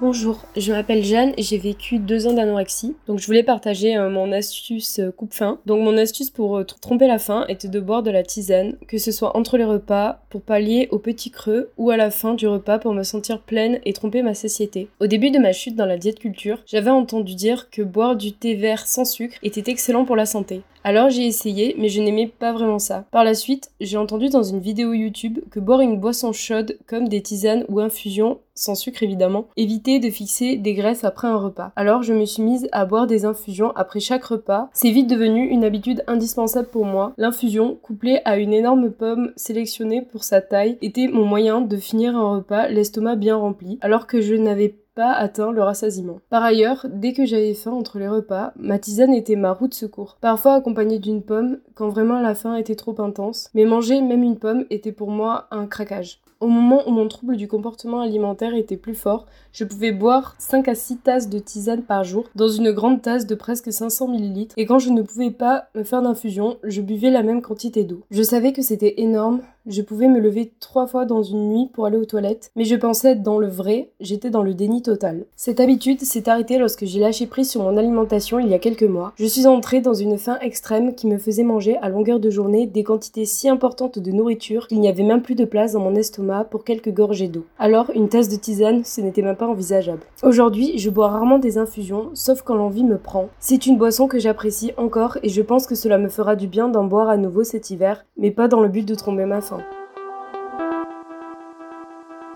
Bonjour, 0.03 0.41
je 0.57 0.73
m'appelle 0.73 1.05
Jeanne 1.05 1.33
et 1.37 1.45
j'ai 1.45 1.59
vécu 1.59 2.01
deux 2.01 2.27
ans 2.27 2.33
d'anorexie. 2.33 2.97
Donc 3.07 3.21
je 3.21 3.27
voulais 3.29 3.45
partager 3.45 3.97
euh, 3.97 4.11
mon 4.11 4.33
astuce 4.33 4.99
euh, 4.99 5.13
coupe-faim. 5.13 5.61
Donc 5.65 5.81
mon 5.85 5.97
astuce 5.97 6.29
pour 6.29 6.59
euh, 6.59 6.65
tromper 6.65 7.07
la 7.07 7.21
faim 7.21 7.45
était 7.47 7.69
de 7.69 7.79
boire 7.79 8.03
de 8.03 8.11
la 8.11 8.25
tisane, 8.25 8.77
que 8.89 8.99
ce 8.99 9.13
soit 9.13 9.37
entre 9.37 9.59
les 9.59 9.65
repas, 9.65 10.25
pour 10.29 10.43
pallier 10.43 10.89
au 10.91 10.99
petit 10.99 11.31
creux, 11.31 11.71
ou 11.77 11.91
à 11.91 11.97
la 11.97 12.11
fin 12.11 12.35
du 12.35 12.49
repas 12.49 12.81
pour 12.81 12.95
me 12.95 13.05
sentir 13.05 13.43
pleine 13.43 13.79
et 13.85 13.93
tromper 13.93 14.23
ma 14.23 14.35
satiété. 14.35 14.89
Au 14.99 15.07
début 15.07 15.31
de 15.31 15.39
ma 15.39 15.53
chute 15.53 15.77
dans 15.77 15.87
la 15.87 15.99
diète 15.99 16.19
culture, 16.19 16.59
j'avais 16.67 16.91
entendu 16.91 17.37
dire 17.37 17.71
que 17.71 17.83
boire 17.83 18.17
du 18.17 18.33
thé 18.33 18.57
vert 18.57 18.89
sans 18.89 19.05
sucre 19.05 19.37
était 19.45 19.71
excellent 19.71 20.05
pour 20.05 20.17
la 20.17 20.27
santé. 20.27 20.63
Alors 20.85 21.11
j'ai 21.11 21.27
essayé, 21.27 21.77
mais 21.79 21.89
je 21.89 22.03
n'aimais 22.03 22.27
pas 22.27 22.53
vraiment 22.53 22.81
ça. 22.81 23.05
Par 23.13 23.23
la 23.23 23.35
suite, 23.35 23.71
j'ai 23.81 23.97
entendu 23.97 24.31
dans 24.31 24.43
une 24.43 24.59
vidéo 24.59 24.93
YouTube 24.93 25.39
que 25.51 25.61
boire 25.61 25.81
une 25.81 26.01
boisson 26.01 26.33
chaude 26.33 26.77
comme 26.89 27.09
des 27.09 27.23
tisanes 27.23 27.65
ou 27.69 27.79
infusions, 27.79 28.41
sans 28.55 28.75
sucre 28.75 29.05
évidemment, 29.05 29.47
évitait 29.57 30.01
de 30.01 30.11
fixer 30.11 30.57
des 30.57 30.75
graisses 30.75 31.05
après 31.05 31.29
un 31.29 31.37
repas. 31.37 31.71
Alors 31.77 32.03
je 32.03 32.13
me 32.13 32.25
suis 32.25 32.43
mise 32.43 32.69
à 32.73 32.85
boire 32.85 33.07
des 33.07 33.25
infusions 33.25 33.73
après 33.77 34.01
chaque 34.01 34.25
repas. 34.25 34.71
C'est 34.73 34.91
vite 34.91 35.09
devenu 35.09 35.47
une 35.47 35.65
habitude 35.65 36.03
indispensable 36.09 36.69
pour 36.69 36.85
moi. 36.85 37.13
L'infusion, 37.17 37.79
couplée 37.81 38.21
à 38.25 38.37
une 38.37 38.53
énorme 38.53 38.91
pomme 38.91 39.33
sélectionnée 39.37 40.03
pour 40.03 40.25
sa 40.25 40.41
taille, 40.41 40.79
était 40.83 41.07
mon 41.07 41.25
moyen 41.25 41.61
de 41.61 41.77
finir 41.77 42.17
un 42.17 42.37
repas 42.37 42.67
l'estomac 42.69 43.17
bien 43.17 43.37
rempli, 43.37 43.79
alors 43.83 44.09
que 44.09 44.21
je 44.21 44.35
n'avais 44.35 44.75
pas 44.95 45.13
atteint 45.13 45.53
le 45.53 45.63
rassasiement. 45.63 46.21
Par 46.29 46.43
ailleurs, 46.43 46.87
dès 46.91 47.13
que 47.13 47.25
j'avais 47.25 47.55
faim 47.55 47.73
entre 47.73 47.99
les 47.99 48.09
repas, 48.09 48.53
ma 48.57 48.79
tisane 48.79 49.15
était 49.15 49.37
ma 49.37 49.53
roue 49.53 49.69
de 49.69 49.75
secours. 49.75 50.17
Parfois 50.21 50.55
accompagnée 50.55 50.99
d'une 50.99 51.23
pomme, 51.23 51.59
quand 51.75 51.89
vraiment 51.89 52.21
la 52.21 52.35
faim 52.35 52.57
était 52.57 52.75
trop 52.75 53.01
intense, 53.01 53.49
mais 53.55 53.65
manger 53.65 54.01
même 54.01 54.23
une 54.23 54.39
pomme 54.39 54.65
était 54.71 54.93
pour 54.93 55.11
moi 55.11 55.47
un 55.51 55.67
craquage. 55.67 56.21
Au 56.43 56.49
moment 56.49 56.83
où 56.89 56.91
mon 56.91 57.07
trouble 57.07 57.37
du 57.37 57.47
comportement 57.47 58.01
alimentaire 58.01 58.55
était 58.57 58.77
plus 58.77 58.97
fort, 58.97 59.27
je 59.53 59.63
pouvais 59.63 59.93
boire 59.93 60.35
5 60.39 60.67
à 60.67 60.75
6 60.75 60.97
tasses 60.97 61.29
de 61.29 61.39
tisane 61.39 61.85
par 61.85 62.03
jour 62.03 62.25
dans 62.35 62.49
une 62.49 62.73
grande 62.73 63.01
tasse 63.01 63.29
de 63.29 63.37
presque 63.37 63.73
500 63.73 64.13
ml 64.13 64.49
et 64.57 64.67
quand 64.67 64.81
je 64.81 64.91
ne 64.91 65.03
pouvais 65.03 65.31
pas 65.31 65.69
me 65.77 65.85
faire 65.85 66.03
d'infusion, 66.03 66.57
je 66.65 66.81
buvais 66.81 67.11
la 67.11 67.23
même 67.23 67.43
quantité 67.43 67.85
d'eau. 67.85 68.03
Je 68.11 68.25
savais 68.25 68.53
que 68.53 68.61
c'était 68.61 69.01
énorme, 69.01 69.43
je 69.67 69.83
pouvais 69.83 70.09
me 70.09 70.19
lever 70.19 70.53
trois 70.61 70.87
fois 70.87 71.05
dans 71.05 71.23
une 71.23 71.49
nuit 71.49 71.71
pour 71.73 71.87
aller 71.87 71.97
aux 71.97 72.05
toilettes, 72.05 72.51
mais 72.57 72.65
je 72.65 72.75
pensais 72.75 73.13
être 73.13 73.23
dans 73.23 73.39
le 73.39 73.47
vrai, 73.47 73.91
j'étais 74.01 74.31
dans 74.31 74.43
le 74.43 74.55
déni 74.55 74.83
total. 74.83 75.25
Cette 75.37 75.61
habitude 75.61 76.01
s'est 76.01 76.29
arrêtée 76.29 76.59
lorsque 76.59 76.85
j'ai 76.85 77.01
lâché 77.01 77.27
prise 77.27 77.51
sur 77.51 77.63
mon 77.63 77.77
alimentation 77.77 78.39
il 78.39 78.49
y 78.49 78.55
a 78.55 78.59
quelques 78.59 78.83
mois. 78.83 79.13
Je 79.17 79.27
suis 79.27 79.47
entrée 79.47 79.81
dans 79.81 79.95
une 79.95 80.19
faim 80.19 80.39
extrême 80.41 80.95
qui 80.95 81.07
me 81.07 81.19
faisait 81.19 81.45
manger 81.45 81.77
à 81.79 81.89
longueur 81.89 82.19
de 82.19 82.31
journée 82.31 82.67
des 82.67 82.83
quantités 82.83 83.25
si 83.25 83.49
importantes 83.49 83.99
de 83.99 84.11
nourriture 84.11 84.67
qu'il 84.67 84.81
n'y 84.81 84.89
avait 84.89 85.03
même 85.03 85.23
plus 85.23 85.35
de 85.35 85.45
place 85.45 85.73
dans 85.73 85.81
mon 85.81 85.95
estomac 85.95 86.45
pour 86.45 86.65
quelques 86.65 86.93
gorgées 86.93 87.29
d'eau. 87.29 87.45
Alors, 87.59 87.91
une 87.95 88.09
tasse 88.09 88.29
de 88.29 88.37
tisane, 88.37 88.85
ce 88.85 89.01
n'était 89.01 89.23
même 89.23 89.37
pas 89.37 89.49
envisageable. 89.49 90.03
Aujourd'hui, 90.23 90.79
je 90.79 90.91
bois 90.91 91.09
rarement 91.09 91.39
des 91.39 91.59
infusions, 91.59 92.11
sauf 92.15 92.43
quand 92.43 92.55
l'envie 92.55 92.85
me 92.85 92.99
prend. 92.99 93.29
C'est 93.39 93.67
une 93.67 93.79
boisson 93.79 94.09
que 94.09 94.19
j'apprécie 94.19 94.73
encore 94.77 95.19
et 95.23 95.29
je 95.29 95.43
pense 95.43 95.67
que 95.67 95.75
cela 95.75 95.99
me 95.99 96.09
fera 96.09 96.37
du 96.37 96.47
bien 96.47 96.69
d'en 96.69 96.85
boire 96.85 97.09
à 97.09 97.17
nouveau 97.17 97.45
cet 97.45 97.71
hiver, 97.71 98.05
mais 98.17 98.31
pas 98.31 98.49
dans 98.49 98.61
le 98.61 98.69
but 98.69 98.87
de 98.87 98.95
tromper 98.95 99.25
ma 99.25 99.41
faim. 99.41 99.52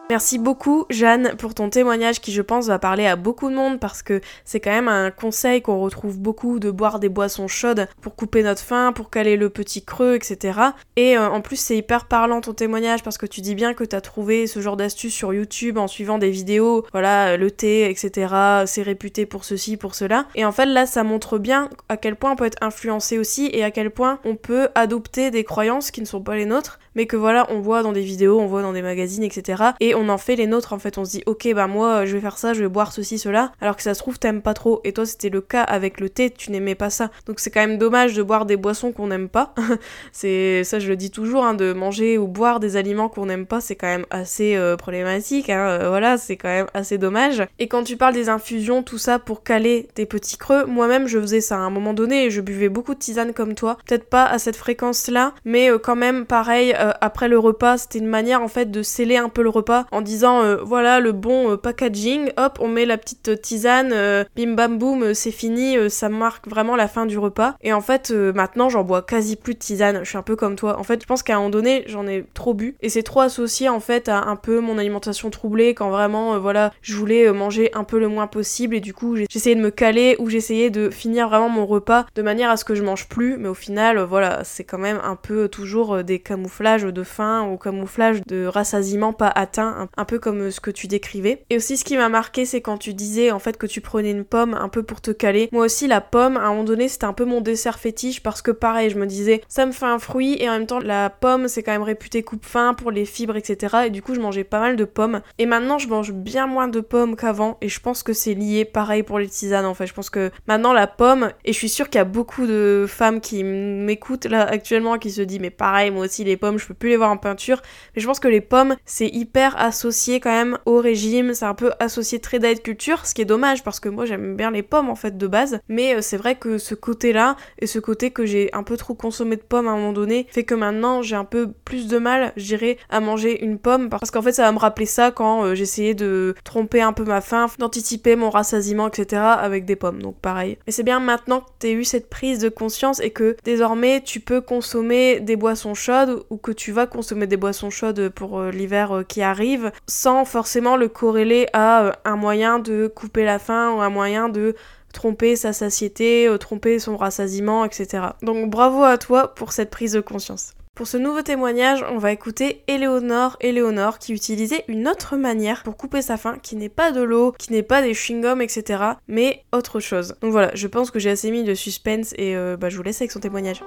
Merci 0.08 0.38
beaucoup 0.38 0.86
Jeanne 0.88 1.34
pour 1.36 1.52
ton 1.52 1.68
témoignage 1.68 2.20
qui 2.20 2.30
je 2.30 2.40
pense 2.40 2.68
va 2.68 2.78
parler 2.78 3.06
à 3.06 3.16
beaucoup 3.16 3.50
de 3.50 3.56
monde 3.56 3.80
parce 3.80 4.04
que 4.04 4.20
c'est 4.44 4.60
quand 4.60 4.70
même 4.70 4.86
un 4.86 5.10
conseil 5.10 5.62
qu'on 5.62 5.80
retrouve 5.80 6.16
beaucoup 6.16 6.60
de 6.60 6.70
boire 6.70 7.00
des 7.00 7.08
boissons 7.08 7.48
chaudes 7.48 7.88
pour 8.00 8.14
couper 8.14 8.44
notre 8.44 8.62
faim, 8.62 8.92
pour 8.94 9.10
caler 9.10 9.36
le 9.36 9.50
petit 9.50 9.84
creux, 9.84 10.14
etc. 10.14 10.60
Et 10.94 11.18
euh, 11.18 11.28
en 11.28 11.40
plus 11.40 11.56
c'est 11.56 11.76
hyper 11.76 12.06
parlant 12.06 12.40
ton 12.40 12.54
témoignage 12.54 13.02
parce 13.02 13.18
que 13.18 13.26
tu 13.26 13.40
dis 13.40 13.56
bien 13.56 13.74
que 13.74 13.82
t'as 13.82 14.00
trouvé 14.00 14.46
ce 14.46 14.60
genre 14.60 14.76
d'astuce 14.76 15.12
sur 15.12 15.34
YouTube 15.34 15.76
en 15.76 15.88
suivant 15.88 16.18
des 16.18 16.30
vidéos, 16.30 16.86
voilà, 16.92 17.36
le 17.36 17.50
thé, 17.50 17.90
etc. 17.90 18.62
C'est 18.66 18.82
réputé 18.82 19.26
pour 19.26 19.44
ceci, 19.44 19.76
pour 19.76 19.96
cela. 19.96 20.26
Et 20.36 20.44
en 20.44 20.52
fait 20.52 20.66
là 20.66 20.86
ça 20.86 21.02
montre 21.02 21.38
bien 21.38 21.68
à 21.88 21.96
quel 21.96 22.14
point 22.14 22.30
on 22.30 22.36
peut 22.36 22.46
être 22.46 22.62
influencé 22.62 23.18
aussi 23.18 23.50
et 23.52 23.64
à 23.64 23.72
quel 23.72 23.90
point 23.90 24.20
on 24.24 24.36
peut 24.36 24.68
adopter 24.76 25.32
des 25.32 25.42
croyances 25.42 25.90
qui 25.90 26.00
ne 26.00 26.06
sont 26.06 26.22
pas 26.22 26.36
les 26.36 26.46
nôtres 26.46 26.78
mais 26.96 27.06
que 27.06 27.16
voilà, 27.16 27.46
on 27.50 27.60
voit 27.60 27.82
dans 27.82 27.92
des 27.92 28.00
vidéos, 28.00 28.40
on 28.40 28.46
voit 28.46 28.62
dans 28.62 28.72
des 28.72 28.82
magazines, 28.82 29.22
etc. 29.22 29.62
Et 29.80 29.94
on 29.96 30.08
en 30.08 30.18
fait 30.18 30.36
les 30.36 30.46
nôtres 30.46 30.72
en 30.72 30.78
fait. 30.78 30.98
On 30.98 31.04
se 31.04 31.10
dit, 31.10 31.22
ok, 31.26 31.48
bah 31.54 31.66
moi 31.66 32.06
je 32.06 32.14
vais 32.14 32.20
faire 32.20 32.38
ça, 32.38 32.54
je 32.54 32.62
vais 32.62 32.68
boire 32.68 32.92
ceci, 32.92 33.18
cela, 33.18 33.52
alors 33.60 33.76
que 33.76 33.82
ça 33.82 33.94
se 33.94 33.98
trouve, 34.00 34.18
t'aimes 34.18 34.42
pas 34.42 34.54
trop. 34.54 34.80
Et 34.84 34.92
toi, 34.92 35.06
c'était 35.06 35.28
le 35.28 35.40
cas 35.40 35.62
avec 35.62 36.00
le 36.00 36.08
thé, 36.08 36.30
tu 36.30 36.50
n'aimais 36.50 36.74
pas 36.74 36.90
ça. 36.90 37.10
Donc 37.26 37.40
c'est 37.40 37.50
quand 37.50 37.60
même 37.60 37.78
dommage 37.78 38.14
de 38.14 38.22
boire 38.22 38.46
des 38.46 38.56
boissons 38.56 38.92
qu'on 38.92 39.08
n'aime 39.08 39.28
pas. 39.28 39.54
c'est 40.12 40.64
ça, 40.64 40.78
je 40.78 40.88
le 40.88 40.96
dis 40.96 41.10
toujours, 41.10 41.44
hein, 41.44 41.54
de 41.54 41.72
manger 41.72 42.18
ou 42.18 42.26
boire 42.26 42.60
des 42.60 42.76
aliments 42.76 43.08
qu'on 43.08 43.26
n'aime 43.26 43.46
pas, 43.46 43.60
c'est 43.60 43.76
quand 43.76 43.86
même 43.86 44.06
assez 44.10 44.56
euh, 44.56 44.76
problématique. 44.76 45.50
Hein. 45.50 45.66
Euh, 45.68 45.88
voilà, 45.88 46.18
c'est 46.18 46.36
quand 46.36 46.48
même 46.48 46.66
assez 46.74 46.98
dommage. 46.98 47.42
Et 47.58 47.68
quand 47.68 47.82
tu 47.82 47.96
parles 47.96 48.14
des 48.14 48.28
infusions, 48.28 48.82
tout 48.82 48.98
ça 48.98 49.18
pour 49.18 49.42
caler 49.42 49.88
tes 49.94 50.06
petits 50.06 50.36
creux, 50.36 50.64
moi-même 50.64 51.06
je 51.06 51.20
faisais 51.20 51.40
ça 51.40 51.56
à 51.56 51.60
un 51.60 51.70
moment 51.70 51.94
donné. 51.94 52.30
Je 52.30 52.40
buvais 52.40 52.68
beaucoup 52.68 52.94
de 52.94 52.98
tisane 52.98 53.32
comme 53.32 53.54
toi, 53.54 53.78
peut-être 53.86 54.08
pas 54.08 54.24
à 54.24 54.38
cette 54.38 54.56
fréquence-là, 54.56 55.32
mais 55.44 55.70
euh, 55.70 55.78
quand 55.78 55.96
même 55.96 56.26
pareil 56.26 56.74
euh, 56.78 56.92
après 57.00 57.28
le 57.28 57.38
repas, 57.38 57.78
c'était 57.78 57.98
une 57.98 58.06
manière 58.06 58.42
en 58.42 58.48
fait 58.48 58.70
de 58.70 58.82
sceller 58.82 59.16
un 59.16 59.28
peu 59.28 59.42
le 59.42 59.50
repas 59.50 59.85
en 59.90 60.00
disant 60.00 60.42
euh, 60.42 60.56
voilà 60.62 61.00
le 61.00 61.12
bon 61.12 61.52
euh, 61.52 61.56
packaging, 61.56 62.30
hop, 62.36 62.58
on 62.60 62.68
met 62.68 62.86
la 62.86 62.98
petite 62.98 63.40
tisane, 63.40 63.94
bim 64.36 64.54
bam 64.54 64.78
boum, 64.78 65.14
c'est 65.14 65.30
fini, 65.30 65.76
ça 65.90 66.08
marque 66.08 66.48
vraiment 66.48 66.76
la 66.76 66.88
fin 66.88 67.06
du 67.06 67.18
repas. 67.18 67.54
Et 67.62 67.72
en 67.72 67.80
fait, 67.80 68.10
maintenant 68.10 68.68
j'en 68.68 68.84
bois 68.84 69.02
quasi 69.02 69.36
plus 69.36 69.54
de 69.54 69.58
tisane, 69.58 70.00
je 70.02 70.08
suis 70.08 70.18
un 70.18 70.22
peu 70.22 70.36
comme 70.36 70.56
toi. 70.56 70.78
En 70.78 70.82
fait, 70.82 71.00
je 71.00 71.06
pense 71.06 71.22
qu'à 71.22 71.34
un 71.34 71.38
moment 71.38 71.50
donné, 71.50 71.84
j'en 71.86 72.06
ai 72.06 72.24
trop 72.34 72.54
bu. 72.54 72.76
Et 72.82 72.88
c'est 72.88 73.02
trop 73.02 73.20
associé 73.20 73.68
en 73.68 73.80
fait 73.80 74.08
à 74.08 74.24
un 74.24 74.36
peu 74.36 74.60
mon 74.60 74.78
alimentation 74.78 75.30
troublée 75.30 75.74
quand 75.74 75.90
vraiment 75.90 76.38
voilà, 76.38 76.72
je 76.82 76.94
voulais 76.96 77.32
manger 77.32 77.70
un 77.74 77.84
peu 77.84 77.98
le 77.98 78.08
moins 78.08 78.26
possible. 78.26 78.74
Et 78.74 78.80
du 78.80 78.94
coup, 78.94 79.16
j'essayais 79.16 79.56
de 79.56 79.60
me 79.60 79.70
caler 79.70 80.16
ou 80.18 80.28
j'essayais 80.28 80.70
de 80.70 80.90
finir 80.90 81.28
vraiment 81.28 81.48
mon 81.48 81.66
repas 81.66 82.06
de 82.14 82.22
manière 82.22 82.50
à 82.50 82.56
ce 82.56 82.64
que 82.64 82.74
je 82.74 82.82
mange 82.82 83.08
plus, 83.08 83.36
mais 83.38 83.48
au 83.48 83.54
final, 83.54 83.98
voilà, 84.00 84.44
c'est 84.44 84.64
quand 84.64 84.78
même 84.78 85.00
un 85.02 85.16
peu 85.16 85.48
toujours 85.48 86.02
des 86.04 86.18
camouflages 86.18 86.84
de 86.84 87.02
faim, 87.02 87.42
au 87.42 87.56
camouflage 87.56 88.20
de 88.26 88.46
rassasiement 88.46 89.12
pas 89.12 89.28
atteint 89.28 89.75
un, 89.96 90.04
peu 90.04 90.18
comme 90.18 90.50
ce 90.50 90.60
que 90.60 90.70
tu 90.70 90.86
décrivais. 90.86 91.44
Et 91.50 91.56
aussi 91.56 91.76
ce 91.76 91.84
qui 91.84 91.96
m'a 91.96 92.08
marqué, 92.08 92.44
c'est 92.44 92.60
quand 92.60 92.78
tu 92.78 92.94
disais 92.94 93.30
en 93.30 93.38
fait 93.38 93.56
que 93.56 93.66
tu 93.66 93.80
prenais 93.80 94.10
une 94.10 94.24
pomme 94.24 94.54
un 94.54 94.68
peu 94.68 94.82
pour 94.82 95.00
te 95.00 95.10
caler. 95.10 95.48
Moi 95.52 95.64
aussi, 95.64 95.86
la 95.86 96.00
pomme, 96.00 96.36
à 96.36 96.40
un 96.40 96.50
moment 96.50 96.64
donné, 96.64 96.88
c'était 96.88 97.04
un 97.04 97.12
peu 97.12 97.24
mon 97.24 97.40
dessert 97.40 97.78
fétiche 97.78 98.22
parce 98.22 98.42
que 98.42 98.50
pareil, 98.50 98.90
je 98.90 98.98
me 98.98 99.06
disais, 99.06 99.42
ça 99.48 99.66
me 99.66 99.72
fait 99.72 99.86
un 99.86 99.98
fruit 99.98 100.36
et 100.40 100.48
en 100.48 100.52
même 100.52 100.66
temps, 100.66 100.78
la 100.78 101.10
pomme, 101.10 101.48
c'est 101.48 101.62
quand 101.62 101.72
même 101.72 101.82
réputé 101.82 102.22
coupe-fin 102.22 102.74
pour 102.74 102.90
les 102.90 103.04
fibres, 103.04 103.36
etc. 103.36 103.76
Et 103.86 103.90
du 103.90 104.02
coup, 104.02 104.14
je 104.14 104.20
mangeais 104.20 104.44
pas 104.44 104.60
mal 104.60 104.76
de 104.76 104.84
pommes. 104.84 105.20
Et 105.38 105.46
maintenant, 105.46 105.78
je 105.78 105.88
mange 105.88 106.12
bien 106.12 106.46
moins 106.46 106.68
de 106.68 106.80
pommes 106.80 107.16
qu'avant 107.16 107.58
et 107.60 107.68
je 107.68 107.80
pense 107.80 108.02
que 108.02 108.12
c'est 108.12 108.34
lié 108.34 108.64
pareil 108.64 109.02
pour 109.02 109.18
les 109.18 109.28
tisanes 109.28 109.66
en 109.66 109.74
fait. 109.74 109.86
Je 109.86 109.94
pense 109.94 110.10
que 110.10 110.30
maintenant, 110.46 110.72
la 110.72 110.86
pomme, 110.86 111.30
et 111.44 111.52
je 111.52 111.58
suis 111.58 111.68
sûre 111.68 111.88
qu'il 111.88 111.98
y 111.98 112.02
a 112.02 112.04
beaucoup 112.04 112.46
de 112.46 112.86
femmes 112.88 113.20
qui 113.20 113.44
m'écoutent 113.44 114.26
là 114.26 114.46
actuellement 114.46 114.98
qui 114.98 115.10
se 115.10 115.22
disent, 115.22 115.40
mais 115.40 115.50
pareil, 115.50 115.90
moi 115.90 116.04
aussi, 116.04 116.24
les 116.24 116.36
pommes, 116.36 116.58
je 116.58 116.66
peux 116.66 116.74
plus 116.74 116.90
les 116.90 116.96
voir 116.96 117.10
en 117.10 117.16
peinture. 117.16 117.62
Mais 117.94 118.02
je 118.02 118.06
pense 118.06 118.20
que 118.20 118.28
les 118.28 118.40
pommes, 118.40 118.76
c'est 118.84 119.08
hyper 119.08 119.56
associé 119.66 120.20
quand 120.20 120.30
même 120.30 120.58
au 120.64 120.78
régime, 120.78 121.34
c'est 121.34 121.44
un 121.44 121.54
peu 121.54 121.72
associé 121.80 122.20
très 122.20 122.38
diet 122.38 122.62
culture, 122.62 123.04
ce 123.04 123.14
qui 123.14 123.22
est 123.22 123.26
dommage 123.26 123.62
parce 123.62 123.80
que 123.80 123.88
moi 123.88 124.06
j'aime 124.06 124.36
bien 124.36 124.50
les 124.50 124.62
pommes 124.62 124.88
en 124.88 124.94
fait 124.94 125.18
de 125.18 125.26
base, 125.26 125.58
mais 125.68 125.96
euh, 125.96 126.00
c'est 126.00 126.16
vrai 126.16 126.36
que 126.36 126.58
ce 126.58 126.74
côté-là 126.74 127.36
et 127.58 127.66
ce 127.66 127.78
côté 127.78 128.10
que 128.10 128.24
j'ai 128.24 128.48
un 128.52 128.62
peu 128.62 128.76
trop 128.76 128.94
consommé 128.94 129.36
de 129.36 129.42
pommes 129.42 129.66
à 129.66 129.72
un 129.72 129.76
moment 129.76 129.92
donné 129.92 130.26
fait 130.30 130.44
que 130.44 130.54
maintenant 130.54 131.02
j'ai 131.02 131.16
un 131.16 131.24
peu 131.24 131.50
plus 131.64 131.88
de 131.88 131.98
mal, 131.98 132.32
je 132.36 132.44
dirais, 132.44 132.78
à 132.90 133.00
manger 133.00 133.44
une 133.44 133.58
pomme 133.58 133.88
parce 133.90 134.10
qu'en 134.10 134.22
fait 134.22 134.32
ça 134.32 134.44
va 134.44 134.52
me 134.52 134.58
rappeler 134.58 134.86
ça 134.86 135.10
quand 135.10 135.44
euh, 135.44 135.54
j'essayais 135.54 135.94
de 135.94 136.34
tromper 136.44 136.80
un 136.80 136.92
peu 136.92 137.04
ma 137.04 137.20
faim, 137.20 137.46
d'anticiper 137.58 138.16
mon 138.16 138.30
rassasiement, 138.30 138.88
etc. 138.88 139.22
avec 139.22 139.64
des 139.64 139.76
pommes, 139.76 140.00
donc 140.00 140.16
pareil. 140.20 140.58
Mais 140.66 140.72
c'est 140.72 140.84
bien 140.84 141.00
maintenant 141.00 141.40
que 141.40 141.50
t'aies 141.58 141.72
eu 141.72 141.84
cette 141.84 142.08
prise 142.08 142.38
de 142.38 142.48
conscience 142.48 143.00
et 143.00 143.10
que 143.10 143.36
désormais 143.44 144.00
tu 144.00 144.20
peux 144.20 144.40
consommer 144.40 145.20
des 145.20 145.36
boissons 145.36 145.74
chaudes 145.74 146.24
ou 146.30 146.36
que 146.36 146.52
tu 146.52 146.72
vas 146.72 146.86
consommer 146.86 147.26
des 147.26 147.36
boissons 147.36 147.70
chaudes 147.70 148.10
pour 148.10 148.38
euh, 148.38 148.50
l'hiver 148.50 149.02
qui 149.08 149.22
arrive 149.22 149.55
sans 149.86 150.24
forcément 150.24 150.76
le 150.76 150.88
corréler 150.88 151.46
à 151.52 151.92
un 152.04 152.16
moyen 152.16 152.58
de 152.58 152.86
couper 152.86 153.24
la 153.24 153.38
faim 153.38 153.72
ou 153.72 153.80
un 153.80 153.90
moyen 153.90 154.28
de 154.28 154.54
tromper 154.92 155.36
sa 155.36 155.52
satiété, 155.52 156.26
euh, 156.26 156.38
tromper 156.38 156.78
son 156.78 156.96
rassasiement, 156.96 157.64
etc. 157.64 158.04
Donc 158.22 158.48
bravo 158.50 158.82
à 158.82 158.96
toi 158.96 159.34
pour 159.34 159.52
cette 159.52 159.70
prise 159.70 159.92
de 159.92 160.00
conscience. 160.00 160.54
Pour 160.74 160.86
ce 160.86 160.98
nouveau 160.98 161.22
témoignage, 161.22 161.84
on 161.90 161.96
va 161.96 162.12
écouter 162.12 162.62
Éléonore 162.66 163.38
Éléonore 163.40 163.98
qui 163.98 164.12
utilisait 164.12 164.64
une 164.68 164.88
autre 164.88 165.16
manière 165.16 165.62
pour 165.62 165.76
couper 165.78 166.02
sa 166.02 166.18
faim 166.18 166.36
qui 166.42 166.54
n'est 166.54 166.68
pas 166.68 166.92
de 166.92 167.00
l'eau, 167.00 167.32
qui 167.38 167.52
n'est 167.52 167.62
pas 167.62 167.80
des 167.80 167.94
chewing-gums, 167.94 168.42
etc. 168.42 168.82
mais 169.08 169.44
autre 169.54 169.80
chose. 169.80 170.16
Donc 170.20 170.32
voilà, 170.32 170.50
je 170.54 170.66
pense 170.66 170.90
que 170.90 170.98
j'ai 170.98 171.10
assez 171.10 171.30
mis 171.30 171.44
de 171.44 171.54
suspense 171.54 172.12
et 172.18 172.36
euh, 172.36 172.58
bah, 172.58 172.68
je 172.68 172.76
vous 172.76 172.82
laisse 172.82 173.00
avec 173.00 173.10
son 173.10 173.20
témoignage. 173.20 173.62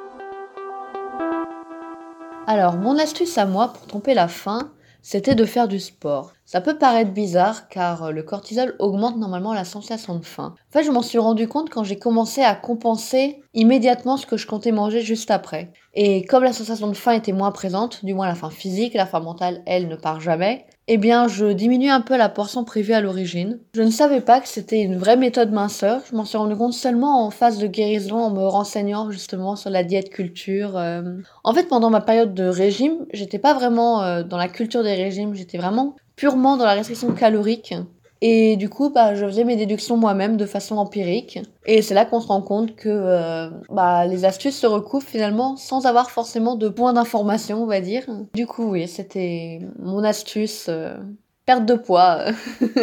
Alors, 2.45 2.77
mon 2.77 2.97
astuce 2.97 3.37
à 3.37 3.45
moi 3.45 3.73
pour 3.73 3.87
tromper 3.87 4.13
la 4.13 4.27
faim, 4.27 4.71
c'était 5.01 5.35
de 5.35 5.45
faire 5.45 5.67
du 5.67 5.79
sport. 5.79 6.33
Ça 6.45 6.61
peut 6.61 6.77
paraître 6.77 7.11
bizarre 7.11 7.69
car 7.69 8.03
euh, 8.03 8.11
le 8.11 8.23
cortisol 8.23 8.75
augmente 8.79 9.17
normalement 9.17 9.53
la 9.53 9.65
sensation 9.65 10.15
de 10.15 10.25
faim. 10.25 10.55
En 10.69 10.71
fait, 10.71 10.83
je 10.83 10.91
m'en 10.91 11.01
suis 11.01 11.17
rendu 11.17 11.47
compte 11.47 11.69
quand 11.69 11.83
j'ai 11.83 11.99
commencé 11.99 12.41
à 12.41 12.55
compenser 12.55 13.41
immédiatement 13.53 14.17
ce 14.17 14.25
que 14.25 14.37
je 14.37 14.47
comptais 14.47 14.71
manger 14.71 15.01
juste 15.01 15.31
après. 15.31 15.71
Et 15.93 16.25
comme 16.25 16.43
la 16.43 16.53
sensation 16.53 16.87
de 16.87 16.95
faim 16.95 17.13
était 17.13 17.31
moins 17.31 17.51
présente, 17.51 18.03
du 18.03 18.13
moins 18.13 18.27
la 18.27 18.35
faim 18.35 18.49
physique, 18.49 18.93
la 18.93 19.05
faim 19.05 19.19
mentale, 19.19 19.63
elle 19.65 19.87
ne 19.87 19.95
part 19.95 20.21
jamais, 20.21 20.65
eh 20.91 20.97
bien, 20.97 21.27
je 21.27 21.45
diminue 21.45 21.91
un 21.91 22.01
peu 22.01 22.17
la 22.17 22.29
portion 22.29 22.63
prévue 22.63 22.93
à 22.93 22.99
l'origine. 22.99 23.59
Je 23.75 23.83
ne 23.83 23.91
savais 23.91 24.21
pas 24.21 24.41
que 24.41 24.47
c'était 24.47 24.81
une 24.81 24.97
vraie 24.97 25.17
méthode 25.17 25.51
minceur. 25.51 26.01
Je 26.09 26.15
m'en 26.15 26.25
suis 26.25 26.39
rendu 26.39 26.55
compte 26.55 26.73
seulement 26.73 27.27
en 27.27 27.29
phase 27.29 27.59
de 27.59 27.67
guérison, 27.67 28.17
en 28.17 28.31
me 28.31 28.41
renseignant 28.41 29.11
justement 29.11 29.55
sur 29.55 29.69
la 29.69 29.83
diète 29.83 30.09
culture. 30.09 30.75
Euh. 30.77 31.03
En 31.43 31.53
fait, 31.53 31.69
pendant 31.69 31.91
ma 31.91 32.01
période 32.01 32.33
de 32.33 32.45
régime, 32.45 33.05
j'étais 33.13 33.37
pas 33.37 33.53
vraiment 33.53 34.01
euh, 34.01 34.23
dans 34.23 34.37
la 34.37 34.47
culture 34.47 34.81
des 34.81 34.95
régimes, 34.95 35.35
j'étais 35.35 35.59
vraiment 35.59 35.95
purement 36.15 36.57
dans 36.57 36.65
la 36.65 36.73
restriction 36.73 37.13
calorique. 37.13 37.75
Et 38.21 38.57
du 38.57 38.69
coup, 38.69 38.89
bah, 38.89 39.15
je 39.15 39.25
faisais 39.25 39.45
mes 39.45 39.55
déductions 39.55 39.95
moi-même 39.95 40.35
de 40.35 40.45
façon 40.45 40.77
empirique. 40.77 41.39
Et 41.65 41.81
c'est 41.81 41.93
là 41.93 42.05
qu'on 42.05 42.19
se 42.19 42.27
rend 42.27 42.41
compte 42.41 42.75
que 42.75 42.89
euh, 42.89 43.49
bah, 43.69 44.05
les 44.05 44.25
astuces 44.25 44.57
se 44.57 44.67
recoupent 44.67 45.03
finalement 45.03 45.55
sans 45.55 45.85
avoir 45.85 46.11
forcément 46.11 46.55
de 46.55 46.67
points 46.67 46.93
d'information, 46.93 47.63
on 47.63 47.65
va 47.65 47.79
dire. 47.79 48.03
Du 48.33 48.45
coup, 48.45 48.71
oui, 48.71 48.87
c'était 48.87 49.61
mon 49.79 50.03
astuce. 50.03 50.65
Euh, 50.67 50.97
perte 51.45 51.65
de 51.65 51.73
poids, 51.73 52.25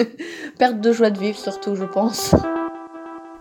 perte 0.58 0.80
de 0.80 0.90
joie 0.90 1.10
de 1.10 1.20
vivre 1.20 1.38
surtout, 1.38 1.76
je 1.76 1.84
pense. 1.84 2.34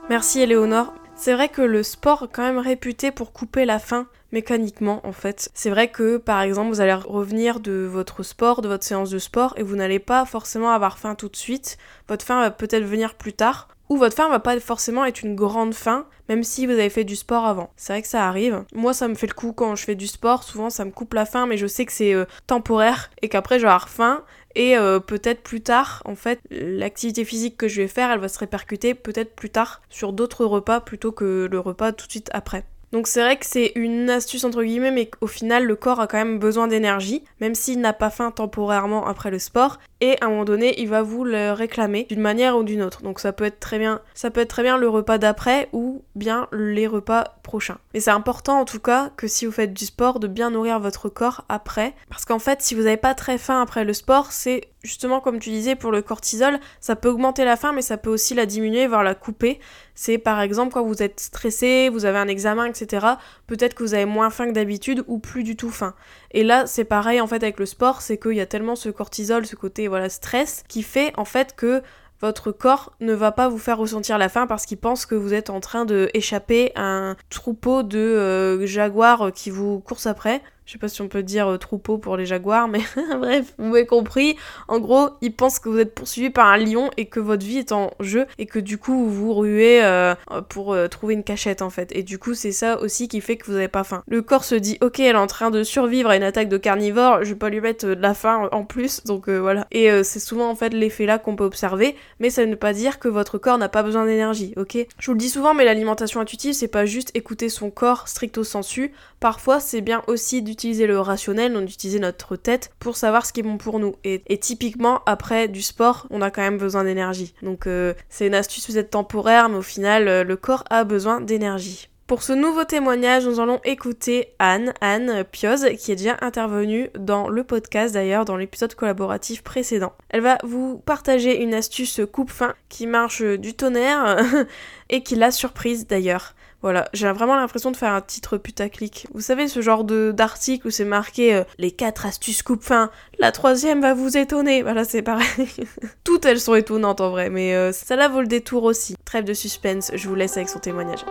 Merci 0.08 0.42
Éléonore. 0.42 0.94
C'est 1.16 1.34
vrai 1.34 1.50
que 1.50 1.64
le 1.64 1.82
sport 1.82 2.28
quand 2.32 2.44
même 2.44 2.60
réputé 2.60 3.10
pour 3.10 3.34
couper 3.34 3.66
la 3.66 3.80
faim 3.80 4.06
mécaniquement 4.36 5.00
en 5.08 5.14
fait. 5.14 5.50
C'est 5.54 5.70
vrai 5.70 5.88
que 5.88 6.18
par 6.18 6.42
exemple 6.42 6.70
vous 6.70 6.82
allez 6.82 6.94
revenir 6.94 7.62
de 7.62 7.88
votre 7.90 8.22
sport, 8.22 8.62
de 8.62 8.68
votre 8.68 8.84
séance 8.84 9.10
de 9.10 9.18
sport 9.18 9.54
et 9.56 9.64
vous 9.64 9.78
n'allez 9.78 10.00
pas 10.00 10.26
forcément 10.26 10.72
avoir 10.72 11.00
faim 11.00 11.16
tout 11.16 11.30
de 11.30 11.38
suite. 11.38 11.78
Votre 12.10 12.26
faim 12.26 12.42
va 12.42 12.52
peut-être 12.52 12.84
venir 12.84 13.16
plus 13.16 13.32
tard 13.32 13.70
ou 13.88 13.98
votre 13.98 14.16
faim 14.16 14.30
va 14.30 14.40
pas 14.40 14.60
forcément 14.60 15.06
être 15.06 15.22
une 15.22 15.36
grande 15.36 15.74
faim, 15.74 16.08
même 16.28 16.44
si 16.44 16.66
vous 16.66 16.74
avez 16.74 16.90
fait 16.90 17.04
du 17.04 17.16
sport 17.16 17.46
avant. 17.46 17.70
C'est 17.76 17.94
vrai 17.94 18.02
que 18.02 18.08
ça 18.08 18.28
arrive. 18.28 18.64
Moi, 18.74 18.94
ça 18.94 19.08
me 19.08 19.14
fait 19.14 19.28
le 19.28 19.34
coup 19.34 19.54
quand 19.54 19.76
je 19.76 19.84
fais 19.84 19.96
du 19.96 20.08
sport. 20.08 20.44
Souvent, 20.44 20.72
ça 20.72 20.86
me 20.86 20.92
coupe 20.92 21.14
la 21.14 21.26
faim, 21.26 21.46
mais 21.46 21.58
je 21.58 21.68
sais 21.68 21.86
que 21.86 21.92
c'est 21.92 22.14
euh, 22.14 22.26
temporaire 22.48 23.12
et 23.22 23.30
qu'après, 23.30 23.60
je 23.60 23.64
vais 23.64 23.70
avoir 23.70 23.90
faim. 23.90 24.24
Et 24.56 24.76
euh, 24.76 25.00
peut-être 25.00 25.44
plus 25.44 25.62
tard, 25.62 26.02
en 26.06 26.16
fait, 26.16 26.40
l'activité 26.50 27.26
physique 27.26 27.58
que 27.58 27.68
je 27.68 27.82
vais 27.82 27.88
faire, 27.88 28.10
elle 28.10 28.20
va 28.20 28.28
se 28.28 28.40
répercuter 28.40 28.96
peut-être 28.96 29.36
plus 29.36 29.52
tard 29.52 29.82
sur 29.90 30.14
d'autres 30.14 30.46
repas 30.46 30.80
plutôt 30.80 31.12
que 31.12 31.48
le 31.52 31.60
repas 31.60 31.92
tout 31.92 32.08
de 32.08 32.12
suite 32.12 32.30
après. 32.34 32.66
Donc 32.92 33.08
c'est 33.08 33.22
vrai 33.22 33.38
que 33.38 33.46
c'est 33.46 33.72
une 33.76 34.10
astuce 34.10 34.44
entre 34.44 34.64
guillemets, 34.64 34.92
mais 34.92 35.10
au 35.22 35.28
final 35.28 35.66
le 35.66 35.76
corps 35.76 36.00
a 36.00 36.08
quand 36.08 36.18
même 36.18 36.40
besoin 36.40 36.68
d'énergie, 36.68 37.24
même 37.42 37.56
s'il 37.56 37.80
n'a 37.80 37.94
pas 37.94 38.10
faim 38.10 38.32
temporairement 38.32 39.08
après 39.08 39.32
le 39.32 39.40
sport, 39.40 39.80
et 40.02 40.18
à 40.22 40.26
un 40.26 40.30
moment 40.30 40.46
donné 40.46 40.80
il 40.82 40.90
va 40.90 41.02
vous 41.02 41.24
le 41.24 41.52
réclamer 41.52 42.06
d'une 42.10 42.22
manière 42.22 42.58
ou 42.58 42.64
d'une 42.64 42.82
autre. 42.82 43.02
Donc 43.02 43.20
ça 43.20 43.34
peut 43.34 43.46
être 43.46 43.60
très 43.60 43.80
bien, 43.80 44.02
ça 44.14 44.30
peut 44.30 44.42
être 44.42 44.50
très 44.50 44.64
bien 44.64 44.78
le 44.78 44.90
repas 44.90 45.18
d'après 45.18 45.70
ou 45.74 46.04
bien 46.16 46.48
les 46.52 46.88
repas 46.88 47.36
prochains. 47.44 47.78
Mais 47.94 48.00
c'est 48.00 48.12
important 48.12 48.60
en 48.60 48.66
tout 48.66 48.80
cas 48.80 49.12
que 49.16 49.28
si 49.28 49.46
vous 49.46 49.52
faites 49.52 49.74
du 49.74 49.86
sport 49.86 50.20
de 50.20 50.28
bien 50.28 50.50
nourrir 50.50 50.80
votre 50.80 51.10
corps 51.10 51.46
après, 51.50 51.94
parce 52.10 52.26
qu'en 52.26 52.40
fait 52.40 52.62
si 52.62 52.76
vous 52.76 52.84
n'avez 52.84 52.98
pas 52.98 53.14
très 53.14 53.38
faim 53.38 53.62
après 53.62 53.86
le 53.86 53.94
sport, 53.94 54.32
c'est 54.32 54.70
justement 54.84 55.20
comme 55.20 55.40
tu 55.40 55.50
disais 55.50 55.76
pour 55.76 55.92
le 55.92 56.02
cortisol, 56.02 56.60
ça 56.80 56.96
peut 56.96 57.10
augmenter 57.10 57.46
la 57.46 57.56
faim 57.56 57.72
mais 57.74 57.82
ça 57.82 57.98
peut 57.98 58.10
aussi 58.10 58.34
la 58.34 58.46
diminuer, 58.46 58.88
voire 58.88 59.04
la 59.04 59.16
couper. 59.16 59.60
C'est 59.98 60.18
par 60.18 60.42
exemple 60.42 60.74
quand 60.74 60.84
vous 60.84 61.02
êtes 61.02 61.20
stressé, 61.22 61.90
vous 61.90 62.04
avez 62.04 62.18
un 62.18 62.28
examen, 62.28 62.66
etc. 62.66 63.08
Peut-être 63.48 63.76
que 63.76 63.84
vous 63.84 63.94
avez 63.94 64.06
moins 64.06 64.30
faim 64.30 64.48
que 64.48 64.52
d'habitude 64.52 65.04
ou 65.08 65.20
plus 65.20 65.44
du 65.44 65.56
tout 65.56 65.70
faim. 65.70 65.94
Et 66.32 66.44
là 66.44 66.68
c'est 66.68 66.84
pareil 66.84 67.22
en 67.22 67.28
fait 67.28 67.44
avec 67.44 67.60
le 67.60 67.66
sport, 67.66 68.02
c'est 68.02 68.18
qu'il 68.18 68.34
y 68.34 68.42
a 68.42 68.46
tellement 68.46 68.76
ce 68.76 68.90
cortisol, 68.90 69.46
ce 69.46 69.56
côté 69.56 69.85
voilà 69.88 70.10
stress, 70.10 70.64
qui 70.68 70.84
fait 70.84 71.14
en 71.18 71.26
fait 71.26 71.56
que 71.56 71.82
votre 72.22 72.52
corps 72.52 72.94
ne 73.02 73.14
va 73.14 73.32
pas 73.32 73.50
vous 73.50 73.58
faire 73.58 73.78
ressentir 73.78 74.18
la 74.18 74.30
faim 74.30 74.48
parce 74.48 74.66
qu'il 74.66 74.78
pense 74.78 75.06
que 75.06 75.16
vous 75.16 75.34
êtes 75.34 75.50
en 75.50 75.60
train 75.60 75.86
de 75.86 76.10
échapper 76.14 76.72
à 76.76 76.84
un 76.84 77.16
troupeau 77.30 77.84
de 77.84 78.00
euh, 78.00 78.66
jaguars 78.66 79.32
qui 79.34 79.50
vous 79.50 79.80
courent 79.80 80.08
après. 80.08 80.42
Je 80.66 80.72
sais 80.72 80.80
pas 80.80 80.88
si 80.88 81.04
on 81.04 81.08
peut 81.08 81.22
dire 81.22 81.48
euh, 81.48 81.58
troupeau 81.58 82.00
pour 82.00 82.18
les 82.18 82.26
jaguars, 82.26 82.68
mais 82.68 82.82
bref, 83.20 83.54
vous 83.60 83.66
m'avez 83.66 83.86
compris. 83.86 84.36
En 84.68 84.80
gros, 84.80 85.10
ils 85.22 85.34
pensent 85.34 85.60
que 85.60 85.70
vous 85.70 85.78
êtes 85.78 85.94
poursuivi 85.94 86.32
par 86.32 86.48
un 86.48 86.58
lion 86.58 86.90
et 86.98 87.06
que 87.06 87.20
votre 87.20 87.46
vie 87.46 87.60
est 87.60 87.72
en 87.72 87.92
jeu 88.00 88.26
et 88.40 88.48
que 88.48 88.58
du 88.58 88.80
coup 88.80 88.94
vous 88.94 89.12
vous 89.12 89.34
ruez 89.36 89.84
euh, 89.84 90.16
pour 90.50 90.74
euh, 90.74 90.88
trouver 90.88 91.14
une 91.14 91.24
cachette 91.24 91.62
en 91.62 91.70
fait. 91.70 91.96
Et 91.96 92.02
du 92.02 92.18
coup, 92.18 92.34
c'est 92.34 92.52
ça 92.52 92.80
aussi 92.82 93.08
qui 93.08 93.22
fait 93.22 93.38
que 93.38 93.46
vous 93.46 93.54
n'avez 93.54 93.68
pas 93.68 93.84
faim. 93.84 94.02
Le 94.08 94.24
corps 94.24 94.44
se 94.44 94.56
dit, 94.56 94.80
ok, 94.82 95.00
elle 95.00 95.16
est 95.16 95.20
en 95.20 95.28
train 95.28 95.52
de 95.52 95.62
survivre 95.62 96.10
à 96.10 96.16
une 96.16 96.24
attaque 96.24 96.50
de 96.50 96.58
carnivore, 96.58 97.24
je 97.24 97.30
vais 97.30 97.36
pas 97.36 97.50
lui 97.50 97.62
mettre 97.62 97.86
de 97.86 97.94
la 97.94 98.16
faim 98.16 98.50
en 98.52 98.64
plus, 98.64 99.04
donc 99.04 99.30
voilà. 99.30 99.68
Et 99.72 100.04
c'est 100.04 100.20
souvent 100.20 100.50
en 100.50 100.56
fait 100.56 100.74
l'effet 100.74 101.06
là 101.06 101.20
qu'on 101.20 101.36
peut 101.36 101.44
observer, 101.44 101.96
mais 102.20 102.30
ça 102.30 102.44
ne 102.46 102.52
veut 102.52 102.58
pas 102.58 102.74
dire 102.74 102.98
que 103.00 103.08
votre 103.08 103.38
corps 103.38 103.58
n'a 103.58 103.70
pas 103.70 103.84
besoin 103.84 104.06
d'énergie, 104.06 104.54
ok? 104.58 104.78
Je 104.98 105.06
vous 105.06 105.14
le 105.14 105.20
dis 105.20 105.30
souvent, 105.30 105.54
mais 105.54 105.66
l'alimentation 105.66 106.20
intuitive, 106.20 106.54
c'est 106.54 106.68
pas 106.68 106.86
juste 106.86 107.12
écouter 107.14 107.50
son 107.50 107.70
corps 107.70 108.08
stricto 108.08 108.44
sensu. 108.44 108.92
Parfois, 109.20 109.60
c'est 109.60 109.82
bien 109.82 110.04
aussi 110.08 110.42
du 110.42 110.55
d'utiliser 110.56 110.88
le 110.88 111.00
rationnel, 111.00 111.54
donc 111.54 111.66
d'utiliser 111.66 112.00
notre 112.00 112.36
tête 112.38 112.72
pour 112.80 112.96
savoir 112.96 113.26
ce 113.26 113.34
qui 113.34 113.42
est 113.42 113.44
bon 113.44 113.58
pour 113.58 113.80
nous. 113.80 113.96
Et, 114.04 114.38
typiquement, 114.38 115.02
après 115.06 115.48
du 115.48 115.62
sport, 115.62 116.08
on 116.10 116.22
a 116.22 116.32
quand 116.32 116.42
même 116.42 116.58
besoin 116.58 116.86
d'énergie. 116.86 117.34
Donc 117.42 117.68
euh, 117.68 117.94
c'est 118.10 118.28
une 118.28 118.36
astuce 118.36 118.68
peut-être 118.68 118.92
temporaire, 118.92 119.50
mais 119.50 119.58
au 119.58 119.62
final, 119.62 120.08
euh, 120.08 120.24
le 120.24 120.38
corps 120.38 120.64
a 120.70 120.84
besoin 120.84 121.20
d'énergie. 121.20 121.90
Pour 122.08 122.22
ce 122.22 122.34
nouveau 122.34 122.64
témoignage, 122.64 123.26
nous 123.26 123.40
allons 123.40 123.60
écouter 123.64 124.36
Anne, 124.38 124.74
Anne 124.80 125.24
Pioz, 125.24 125.66
qui 125.80 125.92
est 125.92 125.96
déjà 125.96 126.18
intervenue 126.22 126.92
dans 126.98 127.30
le 127.30 127.44
podcast 127.44 127.96
d'ailleurs, 127.96 128.26
dans 128.26 128.38
l'épisode 128.38 128.76
collaboratif 128.76 129.42
précédent. 129.42 129.92
Elle 130.10 130.22
va 130.22 130.38
vous 130.44 130.78
partager 130.78 131.42
une 131.42 131.56
astuce 131.56 132.02
coupe-fin 132.12 132.54
qui 132.70 132.86
marche 132.86 133.24
du 133.24 133.56
tonnerre 133.56 134.24
et 134.90 135.02
qui 135.02 135.16
l'a 135.16 135.32
surprise 135.32 135.88
d'ailleurs. 135.88 136.36
Voilà, 136.62 136.88
j'ai 136.94 137.12
vraiment 137.12 137.36
l'impression 137.36 137.72
de 137.72 137.78
faire 137.78 137.94
un 137.94 138.02
titre 138.02 138.38
putaclic. 138.38 139.08
Vous 139.14 139.22
savez, 139.22 139.48
ce 139.48 139.62
genre 139.62 139.84
de 139.84 140.12
d'article 140.12 140.68
où 140.68 140.72
c'est 140.72 140.86
marqué 140.86 141.36
euh, 141.36 141.44
les 141.58 141.72
4 141.72 142.06
astuces 142.06 142.42
coupe-fin, 142.42 142.90
la 143.20 143.32
troisième 143.32 143.82
va 143.82 143.94
vous 143.94 144.18
étonner. 144.18 144.64
Voilà, 144.64 144.84
c'est 144.84 145.02
pareil. 145.02 145.48
Toutes 146.04 146.26
elles 146.26 146.40
sont 146.40 146.56
étonnantes 146.56 147.02
en 147.02 147.10
vrai, 147.12 147.30
mais 147.30 147.54
euh, 147.54 147.72
ça 147.72 147.96
la 147.96 148.08
vaut 148.08 148.22
le 148.22 148.28
détour 148.28 148.64
aussi. 148.64 148.96
Trêve 149.06 149.26
de 149.26 149.34
suspense, 149.34 149.92
je 149.94 150.08
vous 150.08 150.16
laisse 150.16 150.38
avec 150.38 150.50
son 150.50 150.60
témoignage. 150.60 151.06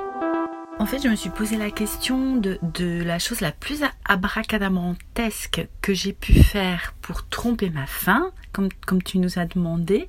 En 0.80 0.86
fait, 0.86 1.00
je 1.02 1.08
me 1.08 1.14
suis 1.14 1.30
posé 1.30 1.56
la 1.56 1.70
question 1.70 2.36
de, 2.36 2.58
de 2.62 3.02
la 3.04 3.20
chose 3.20 3.40
la 3.40 3.52
plus 3.52 3.82
abracadamantesque 4.06 5.68
que 5.80 5.94
j'ai 5.94 6.12
pu 6.12 6.34
faire 6.42 6.94
pour 7.00 7.28
tromper 7.28 7.70
ma 7.70 7.86
faim, 7.86 8.32
comme, 8.54 9.02
tu 9.02 9.18
nous 9.18 9.38
as 9.38 9.46
demandé. 9.46 10.06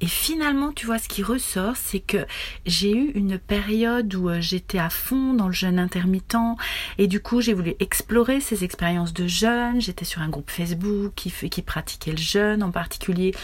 Et 0.00 0.06
finalement, 0.06 0.72
tu 0.72 0.86
vois, 0.86 0.98
ce 0.98 1.08
qui 1.08 1.22
ressort, 1.22 1.76
c'est 1.76 2.00
que 2.00 2.26
j'ai 2.66 2.90
eu 2.90 3.12
une 3.14 3.38
période 3.38 4.12
où 4.14 4.28
euh, 4.28 4.40
j'étais 4.40 4.78
à 4.78 4.90
fond 4.90 5.34
dans 5.34 5.46
le 5.46 5.52
jeûne 5.52 5.78
intermittent 5.78 6.34
et 6.98 7.06
du 7.06 7.20
coup, 7.20 7.40
j'ai 7.40 7.52
voulu 7.52 7.74
explorer 7.80 8.40
ces 8.40 8.64
expériences 8.64 9.12
de 9.12 9.26
jeûne. 9.26 9.80
J'étais 9.80 10.04
sur 10.04 10.22
un 10.22 10.28
groupe 10.28 10.50
Facebook 10.50 11.12
qui, 11.14 11.30
qui 11.30 11.62
pratiquait 11.62 12.12
le 12.12 12.18
jeûne, 12.18 12.62
en 12.62 12.70
particulier 12.70 13.34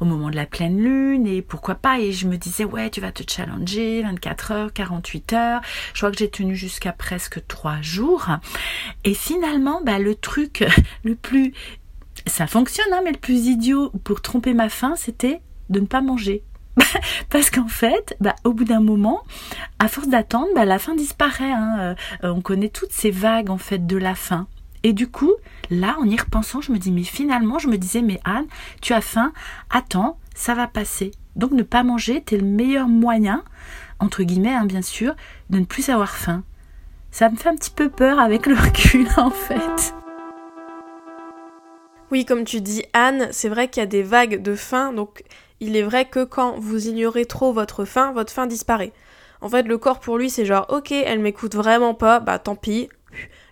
au 0.00 0.04
moment 0.04 0.30
de 0.30 0.36
la 0.36 0.46
pleine 0.46 0.78
lune 0.78 1.26
et 1.26 1.42
pourquoi 1.42 1.76
pas? 1.76 1.98
Et 2.00 2.12
je 2.12 2.26
me 2.26 2.36
disais, 2.36 2.64
ouais, 2.64 2.90
tu 2.90 3.00
vas 3.00 3.12
te 3.12 3.22
challenger 3.28 4.02
24 4.02 4.52
heures, 4.52 4.72
48 4.72 5.32
heures. 5.32 5.60
Je 5.94 6.00
crois 6.00 6.10
que 6.10 6.18
j'ai 6.18 6.30
tenu 6.30 6.54
jusqu'à 6.54 6.92
presque 6.92 7.46
3 7.46 7.80
jours. 7.80 8.28
Et 9.04 9.14
finalement, 9.14 9.80
bah, 9.84 9.98
le 9.98 10.14
truc 10.14 10.64
le 11.04 11.14
plus 11.14 11.52
ça 12.26 12.46
fonctionne, 12.46 12.92
hein, 12.92 13.00
mais 13.04 13.12
le 13.12 13.18
plus 13.18 13.46
idiot 13.46 13.90
pour 14.04 14.20
tromper 14.20 14.54
ma 14.54 14.68
faim, 14.68 14.94
c'était 14.96 15.40
de 15.70 15.80
ne 15.80 15.86
pas 15.86 16.00
manger. 16.00 16.42
Parce 17.30 17.50
qu'en 17.50 17.68
fait, 17.68 18.16
bah, 18.20 18.34
au 18.44 18.52
bout 18.52 18.64
d'un 18.64 18.80
moment, 18.80 19.22
à 19.78 19.88
force 19.88 20.08
d'attendre, 20.08 20.48
bah, 20.54 20.64
la 20.64 20.78
faim 20.78 20.94
disparaît. 20.94 21.52
Hein. 21.52 21.96
Euh, 22.24 22.30
on 22.34 22.40
connaît 22.40 22.68
toutes 22.68 22.92
ces 22.92 23.10
vagues 23.10 23.50
en 23.50 23.58
fait 23.58 23.86
de 23.86 23.96
la 23.96 24.14
faim. 24.14 24.46
Et 24.82 24.92
du 24.92 25.08
coup, 25.08 25.32
là, 25.70 25.96
en 25.98 26.04
y 26.04 26.16
repensant, 26.16 26.60
je 26.60 26.70
me 26.70 26.78
dis, 26.78 26.92
mais 26.92 27.02
finalement, 27.02 27.58
je 27.58 27.68
me 27.68 27.78
disais, 27.78 28.02
mais 28.02 28.20
Anne, 28.24 28.46
tu 28.80 28.92
as 28.92 29.00
faim, 29.00 29.32
attends, 29.70 30.18
ça 30.34 30.54
va 30.54 30.68
passer. 30.68 31.10
Donc 31.34 31.50
ne 31.52 31.62
pas 31.62 31.82
manger, 31.82 32.22
c'est 32.28 32.36
le 32.36 32.46
meilleur 32.46 32.86
moyen, 32.86 33.42
entre 33.98 34.22
guillemets, 34.22 34.54
hein, 34.54 34.66
bien 34.66 34.82
sûr, 34.82 35.16
de 35.50 35.58
ne 35.58 35.64
plus 35.64 35.88
avoir 35.88 36.14
faim. 36.14 36.44
Ça 37.10 37.28
me 37.30 37.36
fait 37.36 37.48
un 37.48 37.56
petit 37.56 37.70
peu 37.70 37.88
peur 37.88 38.20
avec 38.20 38.46
le 38.46 38.54
recul, 38.60 39.08
en 39.16 39.30
fait. 39.30 39.94
Oui, 42.12 42.24
comme 42.24 42.44
tu 42.44 42.60
dis, 42.60 42.84
Anne, 42.92 43.28
c'est 43.32 43.48
vrai 43.48 43.68
qu'il 43.68 43.80
y 43.80 43.82
a 43.82 43.86
des 43.86 44.02
vagues 44.04 44.40
de 44.40 44.54
faim, 44.54 44.92
donc 44.92 45.24
il 45.58 45.76
est 45.76 45.82
vrai 45.82 46.04
que 46.04 46.22
quand 46.22 46.56
vous 46.58 46.86
ignorez 46.86 47.24
trop 47.26 47.52
votre 47.52 47.84
faim, 47.84 48.12
votre 48.12 48.32
faim 48.32 48.46
disparaît. 48.46 48.92
En 49.40 49.48
fait, 49.48 49.64
le 49.64 49.76
corps 49.76 49.98
pour 49.98 50.16
lui, 50.16 50.30
c'est 50.30 50.44
genre, 50.44 50.66
ok, 50.68 50.92
elle 50.92 51.18
m'écoute 51.18 51.56
vraiment 51.56 51.94
pas, 51.94 52.20
bah 52.20 52.38
tant 52.38 52.54
pis, 52.54 52.88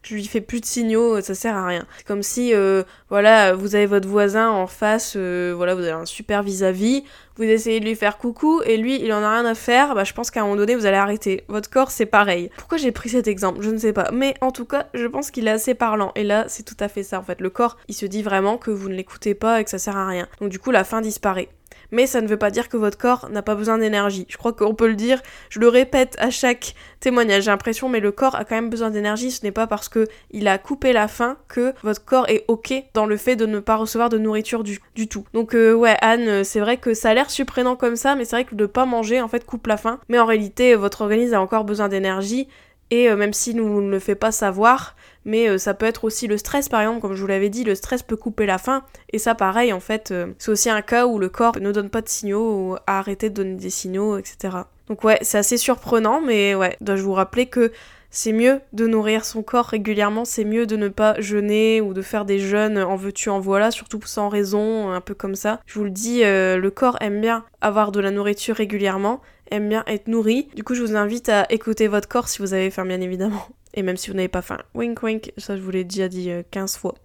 je 0.05 0.15
lui 0.15 0.25
fais 0.25 0.41
plus 0.41 0.61
de 0.61 0.67
signaux, 0.67 1.21
ça 1.21 1.35
sert 1.35 1.57
à 1.57 1.67
rien. 1.67 1.87
C'est 1.97 2.07
comme 2.07 2.23
si, 2.23 2.55
euh, 2.55 2.83
voilà, 3.11 3.55
vous 3.55 3.75
avez 3.75 3.87
votre 3.87 4.09
voisin 4.09 4.51
en 4.51 4.67
face, 4.67 5.15
euh, 5.17 5.53
voilà, 5.57 5.75
vous 5.75 5.83
avez 5.83 5.91
un 5.91 6.07
super 6.07 6.43
vis-à-vis, 6.43 7.05
vous 7.37 7.45
essayez 7.45 7.81
de 7.81 7.85
lui 7.85 7.97
faire 7.97 8.19
coucou 8.19 8.63
et 8.65 8.77
lui, 8.77 9.01
il 9.03 9.13
en 9.13 9.23
a 9.23 9.31
rien 9.31 9.45
à 9.45 9.55
faire, 9.55 9.95
bah 9.95 10.05
je 10.05 10.13
pense 10.13 10.31
qu'à 10.31 10.41
un 10.41 10.45
moment 10.45 10.57
donné, 10.57 10.77
vous 10.77 10.87
allez 10.87 10.97
arrêter. 10.97 11.45
Votre 11.49 11.71
corps, 11.71 11.91
c'est 11.91 12.07
pareil. 12.07 12.51
Pourquoi 12.57 12.79
j'ai 12.79 12.93
pris 12.93 13.09
cet 13.09 13.27
exemple? 13.27 13.61
Je 13.63 13.71
ne 13.71 13.79
sais 13.79 13.93
pas. 13.93 14.11
Mais 14.13 14.35
en 14.41 14.53
tout 14.53 14.65
cas, 14.65 14.87
je 14.95 15.07
pense 15.07 15.31
qu'il 15.31 15.49
est 15.49 15.51
assez 15.51 15.75
parlant. 15.75 16.13
Et 16.15 16.23
là, 16.23 16.45
c'est 16.49 16.63
tout 16.63 16.77
à 16.79 16.89
fait 16.89 17.03
ça, 17.03 17.19
en 17.19 17.23
fait. 17.23 17.41
Le 17.41 17.51
corps, 17.51 17.77
il 17.89 17.95
se 17.95 18.07
dit 18.07 18.23
vraiment 18.23 18.57
que 18.57 18.71
vous 18.71 18.89
ne 18.89 18.95
l'écoutez 18.95 19.35
pas 19.35 19.61
et 19.61 19.65
que 19.65 19.71
ça 19.71 19.79
sert 19.79 19.97
à 19.97 20.07
rien. 20.07 20.29
Donc 20.41 20.51
du 20.51 20.59
coup, 20.59 20.71
la 20.71 20.85
fin 20.85 21.01
disparaît 21.01 21.49
mais 21.91 22.07
ça 22.07 22.21
ne 22.21 22.27
veut 22.27 22.37
pas 22.37 22.51
dire 22.51 22.69
que 22.69 22.77
votre 22.77 22.99
corps 22.99 23.29
n'a 23.31 23.43
pas 23.43 23.55
besoin 23.55 23.79
d'énergie. 23.79 24.27
Je 24.29 24.37
crois 24.37 24.53
qu'on 24.53 24.75
peut 24.75 24.89
le 24.89 24.95
dire, 24.95 25.23
je 25.51 25.61
le 25.61 25.69
répète 25.69 26.17
à 26.19 26.31
chaque 26.31 26.75
témoignage, 27.01 27.45
j'ai 27.45 27.51
l'impression, 27.51 27.89
mais 27.89 28.01
le 28.01 28.13
corps 28.13 28.35
a 28.35 28.45
quand 28.45 28.55
même 28.55 28.71
besoin 28.71 28.91
d'énergie, 28.91 29.31
ce 29.31 29.45
n'est 29.45 29.53
pas 29.53 29.67
parce 29.67 29.89
que 29.89 30.07
il 30.31 30.49
a 30.49 30.59
coupé 30.59 30.93
la 30.93 31.09
faim 31.09 31.37
que 31.49 31.75
votre 31.83 32.05
corps 32.05 32.29
est 32.29 32.45
ok 32.49 32.73
dans 32.95 33.07
le 33.07 33.17
fait 33.17 33.37
de 33.37 33.47
ne 33.47 33.61
pas 33.61 33.77
recevoir 33.77 34.09
de 34.09 34.19
nourriture 34.19 34.65
du, 34.65 34.81
tout. 35.09 35.25
Donc 35.33 35.55
euh, 35.55 35.73
ouais, 35.75 35.97
Anne, 36.01 36.45
c'est 36.45 36.61
vrai 36.61 36.77
que 36.77 36.95
ça 36.95 37.11
a 37.11 37.15
l'air 37.15 37.31
surprenant 37.31 37.77
comme 37.77 37.97
ça, 37.97 38.15
mais 38.15 38.25
c'est 38.25 38.37
vrai 38.37 38.45
que 38.45 38.55
de 38.55 38.67
pas 38.67 38.87
manger, 38.87 39.21
en 39.21 39.29
fait, 39.29 39.45
coupe 39.45 39.67
la 39.67 39.77
faim, 39.77 39.99
mais 40.09 40.19
en 40.19 40.27
réalité, 40.27 40.75
votre 40.75 41.03
organisme 41.03 41.35
a 41.35 41.41
encore 41.41 41.65
besoin 41.65 41.89
d'énergie, 41.89 42.49
et 42.91 43.09
euh, 43.09 43.17
même 43.17 43.33
si 43.33 43.55
nous 43.55 43.81
ne 43.81 43.91
le 43.91 43.99
fait 43.99 44.15
pas 44.15 44.33
savoir, 44.33 44.95
mais 45.25 45.49
euh, 45.49 45.59
ça 45.59 45.75
peut 45.75 45.87
être 45.87 46.05
aussi 46.05 46.27
le 46.27 46.37
stress 46.37 46.69
par 46.69 46.81
exemple, 46.81 47.01
comme 47.01 47.15
je 47.15 47.21
vous 47.21 47.27
l'avais 47.27 47.49
dit, 47.49 47.65
le 47.65 47.75
stress 47.75 48.03
peut 48.03 48.17
couper 48.17 48.47
la 48.47 48.59
faim, 48.59 48.85
et 49.13 49.19
ça 49.19 49.35
pareil 49.35 49.73
en 49.73 49.81
fait, 49.81 50.11
euh, 50.11 50.27
c'est 50.39 50.51
aussi 50.51 50.71
un 50.71 50.83
cas 50.83 51.07
où 51.07 51.19
le 51.19 51.29
corps 51.29 51.59
ne 51.61 51.73
donne 51.73 51.91
pas 51.91 52.03
de 52.03 52.09
signaux 52.09 52.55
ou 52.55 52.77
a 52.87 52.99
arrêté 52.99 53.31
de 53.31 53.35
donner 53.35 53.55
des 53.55 53.71
signaux, 53.71 54.19
etc. 54.19 54.57
Donc 54.89 55.03
ouais, 55.05 55.19
c'est 55.23 55.39
assez 55.39 55.57
surprenant, 55.57 56.21
mais 56.21 56.55
ouais, 56.55 56.77
dois-je 56.81 57.03
vous 57.03 57.15
rappeler 57.15 57.47
que 57.47 57.73
c'est 58.11 58.33
mieux 58.33 58.61
de 58.73 58.87
nourrir 58.87 59.25
son 59.25 59.43
corps 59.43 59.65
régulièrement, 59.65 60.25
c'est 60.25 60.45
mieux 60.45 60.67
de 60.67 60.77
ne 60.77 60.89
pas 60.89 61.21
jeûner 61.21 61.81
ou 61.81 61.95
de 61.95 62.03
faire 62.03 62.25
des 62.25 62.39
jeûnes 62.39 62.79
en 62.79 62.95
veux-tu 62.95 63.29
en 63.29 63.41
voilà, 63.41 63.73
surtout 63.73 64.01
sans 64.05 64.29
raison, 64.29 64.93
un 64.93 65.01
peu 65.01 65.15
comme 65.15 65.35
ça. 65.35 65.61
Je 65.67 65.81
vous 65.81 65.85
le 65.85 65.91
dis, 65.91 66.21
le 66.23 66.69
corps 66.69 66.97
aime 67.01 67.21
bien 67.21 67.45
avoir 67.61 67.91
de 67.91 67.99
la 67.99 68.13
nourriture 68.13 68.55
régulièrement, 68.55 69.21
aime 69.51 69.69
bien 69.69 69.85
être 69.87 70.09
nourri. 70.09 70.49
Du 70.55 70.65
coup, 70.65 70.75
je 70.75 70.83
vous 70.83 70.97
invite 70.97 71.29
à 71.29 71.47
écouter 71.51 71.89
votre 71.89 72.09
corps 72.09 72.29
si 72.29 72.41
vous 72.41 72.55
avez 72.55 72.71
faim, 72.71 72.85
bien 72.87 73.01
évidemment. 73.01 73.47
Et 73.75 73.83
même 73.83 73.97
si 73.97 74.11
vous 74.11 74.17
n'avez 74.17 74.29
pas 74.29 74.43
faim. 74.43 74.59
Wink 74.75 75.03
wink, 75.03 75.33
ça 75.37 75.57
je 75.57 75.63
vous 75.63 75.71
l'ai 75.71 75.85
déjà 75.85 76.09
dit 76.09 76.31
15 76.51 76.75
euh, 76.75 76.79
fois. 76.79 76.95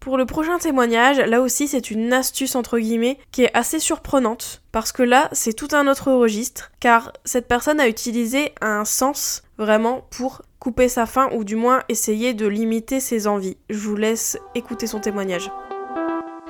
Pour 0.00 0.16
le 0.16 0.26
prochain 0.26 0.58
témoignage, 0.58 1.18
là 1.20 1.40
aussi 1.40 1.68
c'est 1.68 1.92
une 1.92 2.12
astuce 2.12 2.56
entre 2.56 2.80
guillemets 2.80 3.18
qui 3.30 3.44
est 3.44 3.56
assez 3.56 3.78
surprenante 3.78 4.60
parce 4.72 4.90
que 4.90 5.04
là 5.04 5.28
c'est 5.30 5.52
tout 5.52 5.68
un 5.70 5.86
autre 5.86 6.10
registre 6.10 6.72
car 6.80 7.12
cette 7.24 7.46
personne 7.46 7.78
a 7.78 7.86
utilisé 7.86 8.52
un 8.60 8.84
sens 8.84 9.44
vraiment 9.58 10.04
pour 10.10 10.42
couper 10.58 10.88
sa 10.88 11.06
faim 11.06 11.28
ou 11.32 11.44
du 11.44 11.54
moins 11.54 11.84
essayer 11.88 12.34
de 12.34 12.48
limiter 12.48 12.98
ses 12.98 13.28
envies. 13.28 13.56
Je 13.70 13.78
vous 13.78 13.94
laisse 13.94 14.38
écouter 14.56 14.88
son 14.88 14.98
témoignage. 14.98 15.52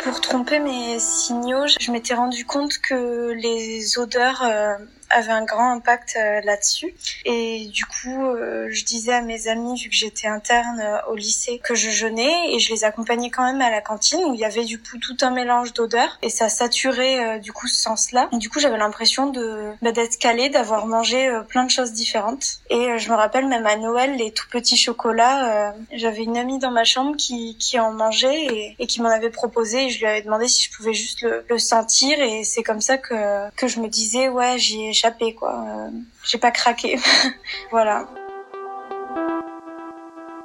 Pour 0.02 0.20
tromper 0.22 0.58
mes 0.58 0.98
signaux, 0.98 1.66
je 1.78 1.92
m'étais 1.92 2.14
rendu 2.14 2.46
compte 2.46 2.78
que 2.78 3.32
les 3.32 3.98
odeurs 3.98 4.42
euh, 4.42 4.76
avait 5.12 5.32
un 5.32 5.44
grand 5.44 5.72
impact 5.72 6.16
euh, 6.16 6.40
là-dessus. 6.42 6.94
Et 7.24 7.66
du 7.66 7.84
coup, 7.84 8.26
euh, 8.26 8.68
je 8.70 8.84
disais 8.84 9.12
à 9.12 9.22
mes 9.22 9.48
amis, 9.48 9.80
vu 9.80 9.88
que 9.88 9.94
j'étais 9.94 10.26
interne 10.26 10.80
euh, 10.80 10.98
au 11.10 11.14
lycée, 11.14 11.60
que 11.62 11.74
je 11.74 11.90
jeûnais 11.90 12.54
et 12.54 12.58
je 12.58 12.72
les 12.72 12.84
accompagnais 12.84 13.30
quand 13.30 13.44
même 13.44 13.60
à 13.60 13.70
la 13.70 13.80
cantine 13.80 14.20
où 14.24 14.34
il 14.34 14.40
y 14.40 14.44
avait 14.44 14.64
du 14.64 14.80
coup 14.80 14.98
tout 14.98 15.16
un 15.20 15.30
mélange 15.30 15.72
d'odeurs 15.72 16.18
et 16.22 16.30
ça 16.30 16.48
saturait 16.48 17.38
du 17.40 17.52
coup 17.52 17.66
ce 17.66 17.80
sens-là. 17.80 18.28
Du 18.32 18.48
coup, 18.48 18.58
j'avais 18.58 18.78
l'impression 18.78 19.26
de 19.26 19.72
bah, 19.82 19.92
d'être 19.92 20.18
calée, 20.18 20.48
d'avoir 20.48 20.86
mangé 20.86 21.30
plein 21.48 21.64
de 21.64 21.70
choses 21.70 21.92
différentes. 21.92 22.60
Et 22.70 22.98
je 22.98 23.10
me 23.10 23.14
rappelle 23.14 23.46
même 23.46 23.66
à 23.66 23.76
Noël, 23.76 24.16
les 24.16 24.32
tout 24.32 24.48
petits 24.50 24.76
chocolats, 24.76 25.74
j'avais 25.92 26.22
une 26.22 26.36
amie 26.36 26.58
dans 26.58 26.70
ma 26.70 26.84
chambre 26.84 27.16
qui, 27.16 27.56
qui 27.58 27.78
en 27.78 27.92
mangeait 27.92 28.46
et, 28.46 28.76
et 28.78 28.86
qui 28.86 29.02
m'en 29.02 29.08
avait 29.08 29.30
proposé 29.30 29.86
et 29.86 29.90
je 29.90 29.98
lui 29.98 30.06
avais 30.06 30.22
demandé 30.22 30.48
si 30.48 30.64
je 30.64 30.76
pouvais 30.76 30.94
juste 30.94 31.22
le, 31.22 31.44
le 31.48 31.58
sentir 31.58 32.20
et 32.20 32.44
c'est 32.44 32.62
comme 32.62 32.80
ça 32.80 32.98
que, 32.98 33.50
que 33.56 33.68
je 33.68 33.80
me 33.80 33.88
disais, 33.88 34.28
ouais, 34.28 34.58
j'ai 34.58 34.92
Euh, 35.04 35.90
j'ai 36.24 36.38
pas 36.38 36.50
craqué. 36.50 36.98
voilà. 37.70 38.08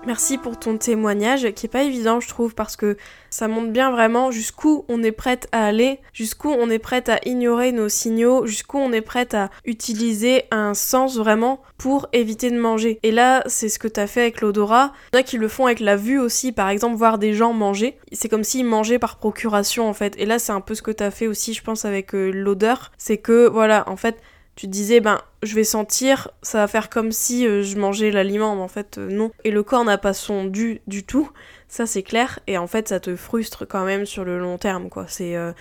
Merci 0.08 0.38
pour 0.38 0.58
ton 0.58 0.78
témoignage 0.78 1.52
qui 1.52 1.65
est 1.65 1.70
pas 1.70 1.84
évident 1.84 2.22
je 2.22 2.30
trouve 2.30 2.56
parce 2.56 2.78
que 2.78 2.96
ça 3.30 3.50
montre 3.50 3.74
bien 3.74 3.91
vraiment 3.91 4.32
jusqu'où 4.32 4.86
on 4.88 5.04
est 5.04 5.12
prête 5.12 5.50
à 5.52 5.65
aller, 5.65 6.00
jusqu'où 6.13 6.48
on 6.50 6.70
est 6.70 6.80
prête 6.80 7.10
à 7.10 7.20
ignorer 7.26 7.74
nos 7.74 7.89
signaux, 7.89 8.46
jusqu'où 8.46 8.78
on 8.78 8.93
est 8.93 9.02
prête 9.02 9.34
à 9.34 9.50
utiliser 9.65 10.46
un 10.50 10.74
sens 10.74 11.17
vraiment 11.17 11.62
pour 11.78 12.08
éviter 12.13 12.52
de 12.52 12.58
manger. 12.58 13.00
Et 13.04 13.12
là, 13.12 13.43
c'est 13.48 13.67
ce 13.67 13.80
que 13.80 13.89
t'as 13.89 14.08
fait 14.08 14.22
avec 14.22 14.39
l'odorat. 14.39 14.93
Il 15.12 15.17
y 15.17 15.17
en 15.17 15.20
a 15.20 15.24
qui 15.24 15.38
le 15.38 15.50
font 15.50 15.65
avec 15.65 15.82
la 15.82 15.98
vue 15.98 16.20
aussi, 16.20 16.54
par 16.54 16.70
exemple, 16.70 16.96
voir 16.96 17.17
des 17.17 17.34
gens 17.34 17.52
manger. 17.52 17.98
C'est 18.13 18.30
comme 18.30 18.46
s'ils 18.46 18.65
mangeaient 18.65 19.00
par 19.00 19.17
procuration 19.17 19.89
en 19.89 19.93
fait. 19.93 20.15
Et 20.17 20.26
là, 20.26 20.39
c'est 20.39 20.54
un 20.54 20.62
peu 20.62 20.74
ce 20.74 20.82
que 20.82 20.91
t'as 20.91 21.12
fait 21.12 21.28
aussi, 21.28 21.54
je 21.54 21.63
pense, 21.63 21.84
avec 21.84 22.15
euh, 22.15 22.32
l'odeur. 22.32 22.93
C'est 22.98 23.17
que 23.17 23.50
voilà, 23.50 23.84
en 23.89 23.98
fait, 23.98 24.15
tu 24.58 24.67
disais, 24.67 25.02
ben, 25.02 25.22
je 25.43 25.54
vais 25.54 25.63
sentir, 25.63 26.32
ça 26.41 26.58
va 26.58 26.67
faire 26.67 26.89
comme 26.89 27.12
si 27.12 27.48
euh, 27.48 27.62
je 27.62 27.78
mangeais 27.78 28.10
l'aliment, 28.10 28.56
mais 28.56 28.63
en 28.63 28.67
fait, 28.67 28.98
euh, 28.98 29.08
non. 29.08 29.32
Et 29.43 29.52
le 29.52 29.62
corps 29.62 29.86
n'a 29.86 30.00
pas 30.00 30.13
son 30.13 30.46
dû 30.46 30.82
du 30.88 31.04
tout, 31.04 31.30
ça 31.70 31.86
c'est 31.86 32.02
clair, 32.02 32.39
et 32.48 32.58
en 32.58 32.65
fait, 32.65 32.88
ça 32.88 33.00
te 33.00 33.15
frustre 33.15 33.67
quand 33.67 33.86
même 33.86 34.08
sur 34.08 34.26
le 34.26 34.39
long 34.39 34.58
terme, 34.58 34.89
quoi. 34.89 35.06
C'est 35.08 35.36
euh, 35.36 35.52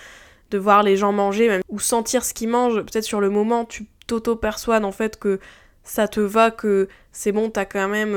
de 0.50 0.56
voir 0.56 0.82
les 0.82 0.96
gens 0.96 1.12
manger, 1.12 1.48
même, 1.48 1.60
ou 1.68 1.78
sentir 1.78 2.24
ce 2.24 2.32
qu'ils 2.32 2.48
mangent, 2.48 2.80
peut-être 2.80 3.04
sur 3.04 3.20
le 3.20 3.28
moment, 3.28 3.66
tu 3.66 3.86
t'auto-persuades 4.06 4.84
en 4.84 4.92
fait 4.92 5.18
que 5.18 5.40
ça 5.84 6.08
te 6.08 6.20
va, 6.20 6.50
que 6.50 6.88
c'est 7.12 7.32
bon, 7.32 7.50
t'as 7.50 7.66
quand 7.66 7.88
même 7.88 8.14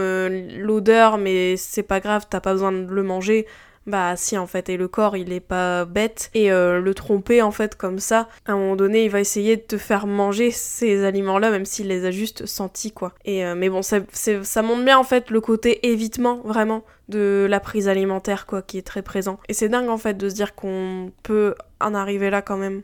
l'odeur, 0.58 1.18
mais 1.18 1.58
c'est 1.58 1.84
pas 1.84 2.00
grave, 2.00 2.26
t'as 2.30 2.40
pas 2.40 2.54
besoin 2.54 2.72
de 2.72 2.86
le 2.86 3.04
manger. 3.04 3.48
Bah 3.90 4.16
si 4.16 4.38
en 4.38 4.46
fait, 4.46 4.70
et 4.70 4.78
le 4.78 4.88
corps 4.88 5.18
il 5.18 5.34
est 5.34 5.40
pas 5.40 5.84
bête, 5.86 6.30
et 6.36 6.52
euh, 6.52 6.80
le 6.80 6.94
tromper 6.94 7.42
en 7.42 7.50
fait 7.50 7.76
comme 7.76 7.98
ça, 7.98 8.30
à 8.46 8.52
un 8.52 8.58
moment 8.58 8.76
donné 8.76 9.06
il 9.06 9.10
va 9.10 9.20
essayer 9.20 9.58
de 9.58 9.64
te 9.64 9.80
faire 9.80 10.06
manger 10.06 10.52
ces 10.52 11.04
aliments-là, 11.04 11.50
même 11.50 11.66
s'il 11.66 11.88
les 11.88 12.06
a 12.06 12.12
juste 12.12 12.46
sentis 12.46 12.92
quoi. 12.92 13.14
Et 13.26 13.44
euh, 13.44 13.56
mais 13.56 13.68
bon, 13.68 13.82
ça, 13.82 13.98
ça 14.12 14.62
montre 14.62 14.86
bien 14.86 15.00
en 15.00 15.04
fait 15.04 15.32
le 15.32 15.42
côté 15.42 15.90
évitement 15.90 16.42
vraiment 16.46 16.84
de 17.08 17.48
la 17.50 17.60
prise 17.60 17.88
alimentaire 17.88 18.46
quoi, 18.46 18.62
qui 18.62 18.78
est 18.78 18.86
très 18.86 19.02
présent. 19.02 19.40
Et 19.50 19.56
c'est 19.56 19.70
dingue 19.70 19.90
en 19.90 19.98
fait 19.98 20.16
de 20.16 20.30
se 20.30 20.36
dire 20.36 20.54
qu'on 20.54 21.12
peut 21.24 21.56
en 21.82 21.96
arriver 21.96 22.30
là 22.30 22.44
quand 22.44 22.58
même. 22.58 22.84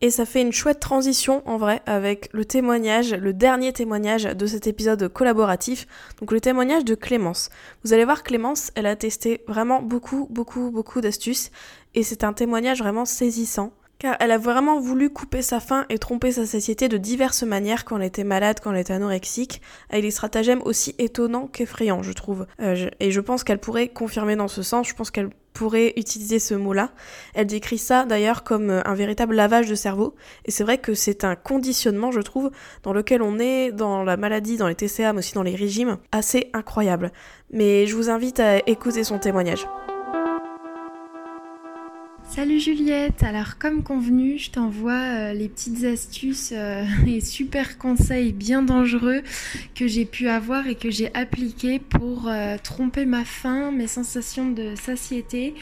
Et 0.00 0.10
ça 0.10 0.24
fait 0.24 0.42
une 0.42 0.52
chouette 0.52 0.78
transition 0.78 1.42
en 1.44 1.56
vrai 1.56 1.82
avec 1.84 2.28
le 2.32 2.44
témoignage, 2.44 3.12
le 3.14 3.32
dernier 3.32 3.72
témoignage 3.72 4.24
de 4.24 4.46
cet 4.46 4.68
épisode 4.68 5.08
collaboratif, 5.08 5.88
donc 6.20 6.30
le 6.30 6.40
témoignage 6.40 6.84
de 6.84 6.94
Clémence. 6.94 7.50
Vous 7.82 7.92
allez 7.92 8.04
voir 8.04 8.22
Clémence, 8.22 8.70
elle 8.76 8.86
a 8.86 8.94
testé 8.94 9.42
vraiment 9.48 9.82
beaucoup, 9.82 10.28
beaucoup, 10.30 10.70
beaucoup 10.70 11.00
d'astuces 11.00 11.50
et 11.94 12.04
c'est 12.04 12.22
un 12.22 12.32
témoignage 12.32 12.78
vraiment 12.78 13.04
saisissant. 13.04 13.72
Car 13.98 14.16
elle 14.20 14.30
a 14.30 14.38
vraiment 14.38 14.80
voulu 14.80 15.10
couper 15.10 15.42
sa 15.42 15.60
faim 15.60 15.84
et 15.88 15.98
tromper 15.98 16.32
sa 16.32 16.46
satiété 16.46 16.88
de 16.88 16.96
diverses 16.96 17.42
manières 17.42 17.84
quand 17.84 17.96
elle 17.96 18.04
était 18.04 18.24
malade, 18.24 18.58
quand 18.62 18.72
elle 18.72 18.80
était 18.80 18.92
anorexique, 18.92 19.60
avec 19.90 20.04
des 20.04 20.10
stratagèmes 20.10 20.62
aussi 20.64 20.94
étonnants 20.98 21.48
qu'effrayants, 21.48 22.02
je 22.02 22.12
trouve. 22.12 22.46
Euh, 22.60 22.88
et 23.00 23.10
je 23.10 23.20
pense 23.20 23.44
qu'elle 23.44 23.58
pourrait 23.58 23.88
confirmer 23.88 24.36
dans 24.36 24.48
ce 24.48 24.62
sens, 24.62 24.88
je 24.88 24.94
pense 24.94 25.10
qu'elle 25.10 25.30
pourrait 25.52 25.94
utiliser 25.96 26.38
ce 26.38 26.54
mot-là. 26.54 26.92
Elle 27.34 27.46
décrit 27.46 27.78
ça 27.78 28.04
d'ailleurs 28.04 28.44
comme 28.44 28.70
euh, 28.70 28.80
un 28.84 28.94
véritable 28.94 29.34
lavage 29.34 29.68
de 29.68 29.74
cerveau, 29.74 30.14
et 30.44 30.52
c'est 30.52 30.62
vrai 30.62 30.78
que 30.78 30.94
c'est 30.94 31.24
un 31.24 31.34
conditionnement, 31.34 32.12
je 32.12 32.20
trouve, 32.20 32.50
dans 32.84 32.92
lequel 32.92 33.22
on 33.22 33.40
est 33.40 33.72
dans 33.72 34.04
la 34.04 34.16
maladie, 34.16 34.56
dans 34.56 34.68
les 34.68 34.76
TCA, 34.76 35.12
mais 35.12 35.18
aussi 35.18 35.34
dans 35.34 35.42
les 35.42 35.56
régimes, 35.56 35.98
assez 36.12 36.50
incroyable. 36.52 37.12
Mais 37.50 37.86
je 37.86 37.96
vous 37.96 38.10
invite 38.10 38.38
à 38.38 38.58
écouter 38.68 39.02
son 39.02 39.18
témoignage. 39.18 39.66
Salut 42.28 42.60
Juliette, 42.60 43.22
alors 43.22 43.56
comme 43.58 43.82
convenu, 43.82 44.36
je 44.36 44.50
t'envoie 44.50 44.92
euh, 44.92 45.32
les 45.32 45.48
petites 45.48 45.84
astuces 45.84 46.52
euh, 46.54 46.84
et 47.06 47.22
super 47.22 47.78
conseils 47.78 48.32
bien 48.32 48.62
dangereux 48.62 49.22
que 49.74 49.86
j'ai 49.86 50.04
pu 50.04 50.28
avoir 50.28 50.66
et 50.66 50.74
que 50.74 50.90
j'ai 50.90 51.12
appliqués 51.14 51.78
pour 51.78 52.28
euh, 52.28 52.56
tromper 52.62 53.06
ma 53.06 53.24
faim, 53.24 53.70
mes 53.70 53.86
sensations 53.86 54.50
de 54.50 54.74
satiété 54.76 55.54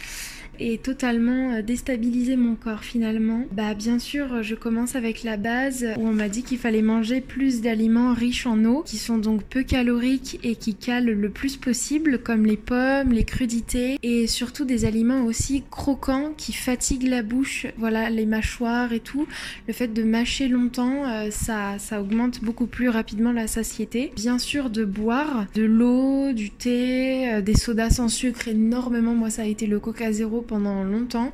et 0.58 0.78
totalement 0.78 1.54
euh, 1.54 1.62
déstabiliser 1.62 2.36
mon 2.36 2.54
corps 2.54 2.84
finalement. 2.84 3.44
Bah 3.52 3.74
bien 3.74 3.98
sûr, 3.98 4.42
je 4.42 4.54
commence 4.54 4.96
avec 4.96 5.22
la 5.22 5.36
base 5.36 5.86
où 5.96 6.06
on 6.06 6.12
m'a 6.12 6.28
dit 6.28 6.42
qu'il 6.42 6.58
fallait 6.58 6.82
manger 6.82 7.20
plus 7.20 7.60
d'aliments 7.60 8.12
riches 8.12 8.46
en 8.46 8.64
eau, 8.64 8.82
qui 8.84 8.98
sont 8.98 9.18
donc 9.18 9.42
peu 9.44 9.62
caloriques 9.62 10.40
et 10.42 10.56
qui 10.56 10.74
calent 10.74 11.04
le 11.04 11.30
plus 11.30 11.56
possible, 11.56 12.18
comme 12.18 12.46
les 12.46 12.56
pommes, 12.56 13.12
les 13.12 13.24
crudités 13.24 13.98
et 14.02 14.26
surtout 14.26 14.64
des 14.64 14.84
aliments 14.84 15.24
aussi 15.24 15.64
croquants 15.70 16.32
qui 16.36 16.52
fatiguent 16.52 17.08
la 17.08 17.22
bouche, 17.22 17.66
voilà 17.76 18.10
les 18.10 18.26
mâchoires 18.26 18.92
et 18.92 19.00
tout. 19.00 19.26
Le 19.66 19.72
fait 19.72 19.88
de 19.88 20.02
mâcher 20.02 20.48
longtemps, 20.48 21.06
euh, 21.06 21.30
ça, 21.30 21.78
ça 21.78 22.00
augmente 22.00 22.42
beaucoup 22.42 22.66
plus 22.66 22.88
rapidement 22.88 23.32
la 23.32 23.46
satiété. 23.46 24.12
Bien 24.16 24.38
sûr 24.38 24.70
de 24.70 24.84
boire 24.84 25.46
de 25.54 25.62
l'eau, 25.62 26.32
du 26.32 26.50
thé, 26.50 27.32
euh, 27.32 27.40
des 27.40 27.54
sodas 27.54 27.90
sans 27.90 28.08
sucre 28.08 28.48
énormément. 28.48 29.14
Moi 29.14 29.30
ça 29.30 29.42
a 29.42 29.46
été 29.46 29.66
le 29.66 29.80
Coca 29.80 30.12
Zéro 30.12 30.42
pendant 30.46 30.84
longtemps. 30.84 31.32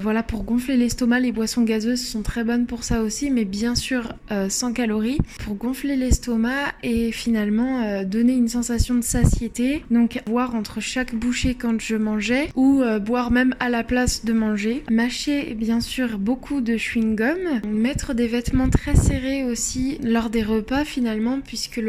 Voilà, 0.00 0.22
pour 0.22 0.44
gonfler 0.44 0.76
l'estomac, 0.76 1.20
les 1.20 1.32
boissons 1.32 1.62
gazeuses 1.62 2.04
sont 2.04 2.22
très 2.22 2.44
bonnes 2.44 2.66
pour 2.66 2.84
ça 2.84 3.02
aussi, 3.02 3.30
mais 3.30 3.44
bien 3.44 3.74
sûr 3.74 4.12
euh, 4.30 4.48
sans 4.48 4.72
calories, 4.72 5.18
pour 5.44 5.54
gonfler 5.54 5.96
l'estomac 5.96 6.74
et 6.82 7.12
finalement 7.12 7.82
euh, 7.82 8.04
donner 8.04 8.34
une 8.34 8.48
sensation 8.48 8.94
de 8.94 9.02
satiété. 9.02 9.84
Donc 9.90 10.20
boire 10.26 10.54
entre 10.54 10.80
chaque 10.80 11.14
bouchée 11.14 11.54
quand 11.54 11.80
je 11.80 11.96
mangeais 11.96 12.48
ou 12.56 12.82
euh, 12.82 12.98
boire 12.98 13.30
même 13.30 13.54
à 13.60 13.68
la 13.68 13.84
place 13.84 14.24
de 14.24 14.32
manger. 14.32 14.82
Mâcher 14.90 15.54
bien 15.54 15.80
sûr 15.80 16.18
beaucoup 16.18 16.60
de 16.60 16.76
chewing-gum. 16.76 17.66
Mettre 17.66 18.14
des 18.14 18.26
vêtements 18.26 18.70
très 18.70 18.96
serrés 18.96 19.44
aussi 19.44 19.98
lors 20.02 20.30
des 20.30 20.42
repas 20.42 20.84
finalement 20.84 21.40
puisque 21.40 21.80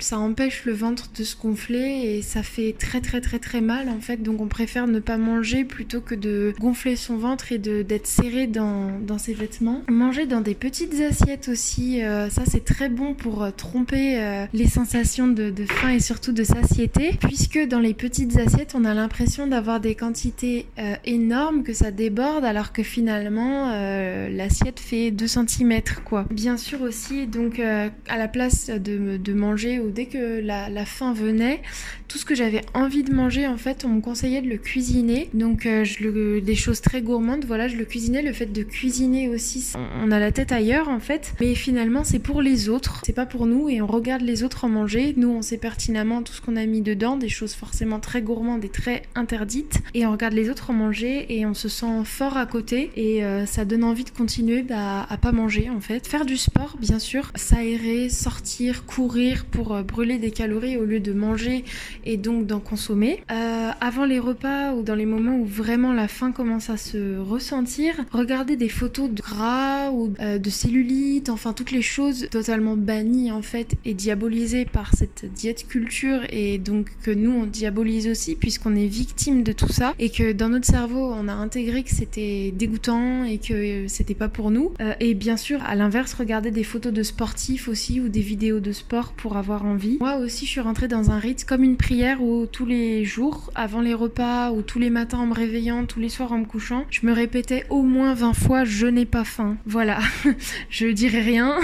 ça 0.00 0.18
empêche 0.18 0.64
le 0.64 0.72
ventre 0.72 1.10
de 1.16 1.24
se 1.24 1.36
gonfler 1.36 2.16
et 2.16 2.22
ça 2.22 2.42
fait 2.42 2.74
très 2.78 3.00
très 3.00 3.20
très 3.20 3.38
très 3.38 3.60
mal 3.60 3.88
en 3.88 4.00
fait. 4.00 4.22
Donc 4.22 4.40
on 4.40 4.48
préfère 4.48 4.86
ne 4.86 5.00
pas 5.00 5.16
manger 5.16 5.64
plutôt 5.64 6.00
que 6.00 6.11
de 6.14 6.54
gonfler 6.60 6.96
son 6.96 7.16
ventre 7.16 7.52
et 7.52 7.58
d'être 7.58 8.06
serré 8.06 8.46
dans, 8.46 8.98
dans, 9.00 9.18
ses 9.18 9.34
vêtements. 9.34 9.82
Manger 9.88 10.26
dans 10.26 10.40
des 10.40 10.54
petites 10.54 11.00
assiettes 11.00 11.48
aussi, 11.48 12.02
euh, 12.02 12.28
ça 12.30 12.42
c'est 12.46 12.64
très 12.64 12.88
bon 12.88 13.14
pour 13.14 13.42
euh, 13.42 13.50
tromper 13.50 14.20
euh, 14.20 14.46
les 14.52 14.66
sensations 14.66 15.28
de, 15.28 15.50
de, 15.50 15.64
faim 15.64 15.90
et 15.90 16.00
surtout 16.00 16.32
de 16.32 16.44
satiété, 16.44 17.18
puisque 17.20 17.58
dans 17.66 17.80
les 17.80 17.94
petites 17.94 18.36
assiettes 18.36 18.74
on 18.74 18.84
a 18.84 18.94
l'impression 18.94 19.46
d'avoir 19.46 19.80
des 19.80 19.94
quantités 19.94 20.66
énormes, 21.04 21.62
que 21.62 21.72
ça 21.72 21.90
déborde, 21.90 22.44
alors 22.44 22.72
que 22.72 22.82
finalement 22.82 23.70
l'assiette 24.28 24.80
fait 24.80 25.10
2 25.10 25.26
cm 25.26 25.80
quoi. 26.04 26.26
Bien 26.30 26.56
sûr 26.56 26.82
aussi, 26.82 27.26
donc 27.26 27.58
à 27.60 28.18
la 28.18 28.28
place 28.28 28.70
de, 28.70 29.16
de, 29.16 29.32
manger 29.32 29.80
ou 29.80 29.90
dès 29.90 30.06
que 30.06 30.40
la, 30.40 30.68
la 30.68 30.84
faim 30.84 31.12
venait, 31.12 31.62
tout 32.08 32.18
ce 32.18 32.24
que 32.24 32.34
j'avais 32.34 32.62
envie 32.74 33.02
de 33.02 33.12
manger 33.14 33.46
en 33.46 33.56
fait 33.56 33.84
on 33.84 33.88
me 33.88 34.00
conseillait 34.00 34.42
de 34.42 34.48
le 34.48 34.58
cuisiner, 34.58 35.28
donc 35.34 35.62
je 35.64 36.01
des 36.10 36.54
choses 36.54 36.80
très 36.80 37.02
gourmandes, 37.02 37.44
voilà, 37.44 37.68
je 37.68 37.76
le 37.76 37.84
cuisinais. 37.84 38.22
Le 38.22 38.32
fait 38.32 38.46
de 38.46 38.62
cuisiner 38.62 39.28
aussi, 39.28 39.72
on 40.02 40.10
a 40.10 40.18
la 40.18 40.32
tête 40.32 40.52
ailleurs 40.52 40.88
en 40.88 41.00
fait. 41.00 41.34
Mais 41.40 41.54
finalement, 41.54 42.04
c'est 42.04 42.18
pour 42.18 42.42
les 42.42 42.68
autres, 42.68 43.02
c'est 43.04 43.12
pas 43.12 43.26
pour 43.26 43.46
nous 43.46 43.68
et 43.68 43.80
on 43.80 43.86
regarde 43.86 44.22
les 44.22 44.42
autres 44.42 44.64
en 44.64 44.68
manger. 44.68 45.14
Nous, 45.16 45.28
on 45.28 45.42
sait 45.42 45.58
pertinemment 45.58 46.22
tout 46.22 46.32
ce 46.32 46.40
qu'on 46.40 46.56
a 46.56 46.66
mis 46.66 46.80
dedans, 46.80 47.16
des 47.16 47.28
choses 47.28 47.54
forcément 47.54 48.00
très 48.00 48.22
gourmandes 48.22 48.64
et 48.64 48.68
très 48.68 49.02
interdites. 49.14 49.80
Et 49.94 50.06
on 50.06 50.12
regarde 50.12 50.34
les 50.34 50.50
autres 50.50 50.70
en 50.70 50.74
manger 50.74 51.26
et 51.28 51.46
on 51.46 51.54
se 51.54 51.68
sent 51.68 52.04
fort 52.04 52.36
à 52.36 52.46
côté 52.46 52.90
et 52.96 53.24
euh, 53.24 53.46
ça 53.46 53.64
donne 53.64 53.84
envie 53.84 54.04
de 54.04 54.10
continuer 54.10 54.62
bah, 54.62 55.06
à 55.08 55.16
pas 55.16 55.32
manger 55.32 55.70
en 55.70 55.80
fait. 55.80 56.06
Faire 56.06 56.24
du 56.24 56.36
sport, 56.36 56.76
bien 56.78 56.98
sûr, 56.98 57.30
s'aérer, 57.34 58.08
sortir, 58.08 58.86
courir 58.86 59.44
pour 59.44 59.74
euh, 59.74 59.82
brûler 59.82 60.18
des 60.18 60.30
calories 60.30 60.76
au 60.76 60.84
lieu 60.84 61.00
de 61.00 61.12
manger 61.12 61.64
et 62.04 62.16
donc 62.16 62.46
d'en 62.46 62.60
consommer. 62.60 63.22
Euh, 63.30 63.70
avant 63.80 64.04
les 64.04 64.18
repas 64.18 64.72
ou 64.72 64.82
dans 64.82 64.94
les 64.94 65.06
moments 65.06 65.36
où 65.36 65.44
vraiment 65.44 65.91
la 65.92 66.08
faim 66.08 66.32
commence 66.32 66.70
à 66.70 66.76
se 66.76 67.18
ressentir, 67.18 67.94
regardez 68.10 68.56
des 68.56 68.68
photos 68.68 69.10
de 69.10 69.20
gras 69.20 69.90
ou 69.90 70.12
euh, 70.20 70.38
de 70.38 70.50
cellulite, 70.50 71.28
enfin 71.28 71.52
toutes 71.52 71.70
les 71.70 71.82
choses 71.82 72.28
totalement 72.30 72.76
bannies 72.76 73.30
en 73.32 73.42
fait 73.42 73.74
et 73.84 73.94
diabolisées 73.94 74.64
par 74.64 74.94
cette 74.94 75.32
diète 75.32 75.66
culture 75.68 76.20
et 76.30 76.58
donc 76.58 76.90
que 77.02 77.10
nous 77.10 77.30
on 77.30 77.44
diabolise 77.44 78.08
aussi 78.08 78.34
puisqu'on 78.34 78.74
est 78.76 78.86
victime 78.86 79.42
de 79.42 79.52
tout 79.52 79.72
ça 79.72 79.94
et 79.98 80.10
que 80.10 80.32
dans 80.32 80.48
notre 80.48 80.66
cerveau 80.66 81.12
on 81.12 81.28
a 81.28 81.32
intégré 81.32 81.82
que 81.82 81.90
c'était 81.90 82.52
dégoûtant 82.56 83.24
et 83.24 83.38
que 83.38 83.88
c'était 83.88 84.14
pas 84.14 84.28
pour 84.28 84.50
nous. 84.50 84.72
Euh, 84.80 84.94
et 85.00 85.14
bien 85.14 85.36
sûr 85.36 85.62
à 85.64 85.74
l'inverse 85.74 86.14
regardez 86.14 86.50
des 86.50 86.64
photos 86.64 86.92
de 86.92 87.02
sportifs 87.02 87.68
aussi 87.68 88.00
ou 88.00 88.08
des 88.08 88.20
vidéos 88.20 88.60
de 88.60 88.72
sport 88.72 89.12
pour 89.12 89.36
avoir 89.36 89.64
envie. 89.64 89.98
Moi 90.00 90.16
aussi 90.16 90.46
je 90.46 90.50
suis 90.50 90.60
rentrée 90.60 90.88
dans 90.88 91.10
un 91.10 91.18
rite 91.18 91.44
comme 91.44 91.62
une 91.62 91.76
prière 91.76 92.22
où 92.22 92.46
tous 92.46 92.66
les 92.66 93.04
jours 93.04 93.50
avant 93.54 93.80
les 93.80 93.94
repas 93.94 94.52
ou 94.52 94.62
tous 94.62 94.78
les 94.78 94.90
matins 94.90 95.18
en 95.18 95.26
me 95.26 95.34
réveillant 95.34 95.71
tous 95.86 96.00
les 96.00 96.08
soirs 96.08 96.32
en 96.32 96.38
me 96.38 96.44
couchant, 96.44 96.84
je 96.90 97.06
me 97.06 97.12
répétais 97.12 97.64
au 97.70 97.82
moins 97.82 98.14
20 98.14 98.34
fois 98.34 98.64
je 98.64 98.86
n'ai 98.86 99.06
pas 99.06 99.24
faim. 99.24 99.56
Voilà, 99.66 99.98
je 100.70 100.86
dirais 100.86 101.22
rien, 101.22 101.56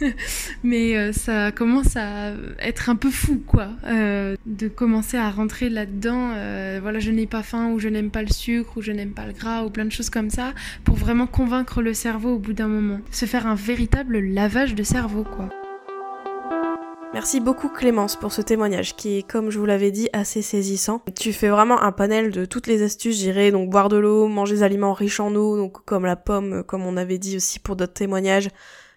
mais 0.62 0.96
euh, 0.96 1.12
ça 1.12 1.52
commence 1.52 1.96
à 1.96 2.32
être 2.58 2.88
un 2.90 2.96
peu 2.96 3.10
fou 3.10 3.42
quoi, 3.46 3.68
euh, 3.86 4.36
de 4.46 4.68
commencer 4.68 5.16
à 5.16 5.30
rentrer 5.30 5.68
là-dedans. 5.68 6.32
Euh, 6.34 6.78
voilà, 6.80 6.98
je 6.98 7.10
n'ai 7.10 7.26
pas 7.26 7.42
faim 7.42 7.70
ou 7.70 7.78
je 7.78 7.88
n'aime 7.88 8.10
pas 8.10 8.22
le 8.22 8.28
sucre 8.28 8.76
ou 8.76 8.82
je 8.82 8.92
n'aime 8.92 9.12
pas 9.12 9.26
le 9.26 9.32
gras 9.32 9.64
ou 9.64 9.70
plein 9.70 9.84
de 9.84 9.92
choses 9.92 10.10
comme 10.10 10.30
ça 10.30 10.52
pour 10.84 10.96
vraiment 10.96 11.26
convaincre 11.26 11.82
le 11.82 11.94
cerveau 11.94 12.34
au 12.34 12.38
bout 12.38 12.52
d'un 12.52 12.68
moment. 12.68 13.00
Se 13.10 13.26
faire 13.26 13.46
un 13.46 13.54
véritable 13.54 14.18
lavage 14.18 14.74
de 14.74 14.82
cerveau 14.82 15.24
quoi. 15.24 15.48
Merci 17.16 17.40
beaucoup 17.40 17.70
Clémence 17.70 18.14
pour 18.14 18.30
ce 18.30 18.42
témoignage 18.42 18.94
qui 18.94 19.16
est, 19.16 19.22
comme 19.22 19.48
je 19.48 19.58
vous 19.58 19.64
l'avais 19.64 19.90
dit, 19.90 20.10
assez 20.12 20.42
saisissant. 20.42 21.00
Tu 21.18 21.32
fais 21.32 21.48
vraiment 21.48 21.80
un 21.80 21.90
panel 21.90 22.30
de 22.30 22.44
toutes 22.44 22.66
les 22.66 22.82
astuces, 22.82 23.16
j'irais 23.16 23.50
donc 23.50 23.70
boire 23.70 23.88
de 23.88 23.96
l'eau, 23.96 24.28
manger 24.28 24.56
des 24.56 24.62
aliments 24.62 24.92
riches 24.92 25.18
en 25.18 25.34
eau, 25.34 25.56
donc 25.56 25.82
comme 25.86 26.04
la 26.04 26.16
pomme, 26.16 26.62
comme 26.62 26.84
on 26.84 26.98
avait 26.98 27.16
dit 27.16 27.36
aussi 27.36 27.58
pour 27.58 27.74
d'autres 27.74 27.94
témoignages. 27.94 28.50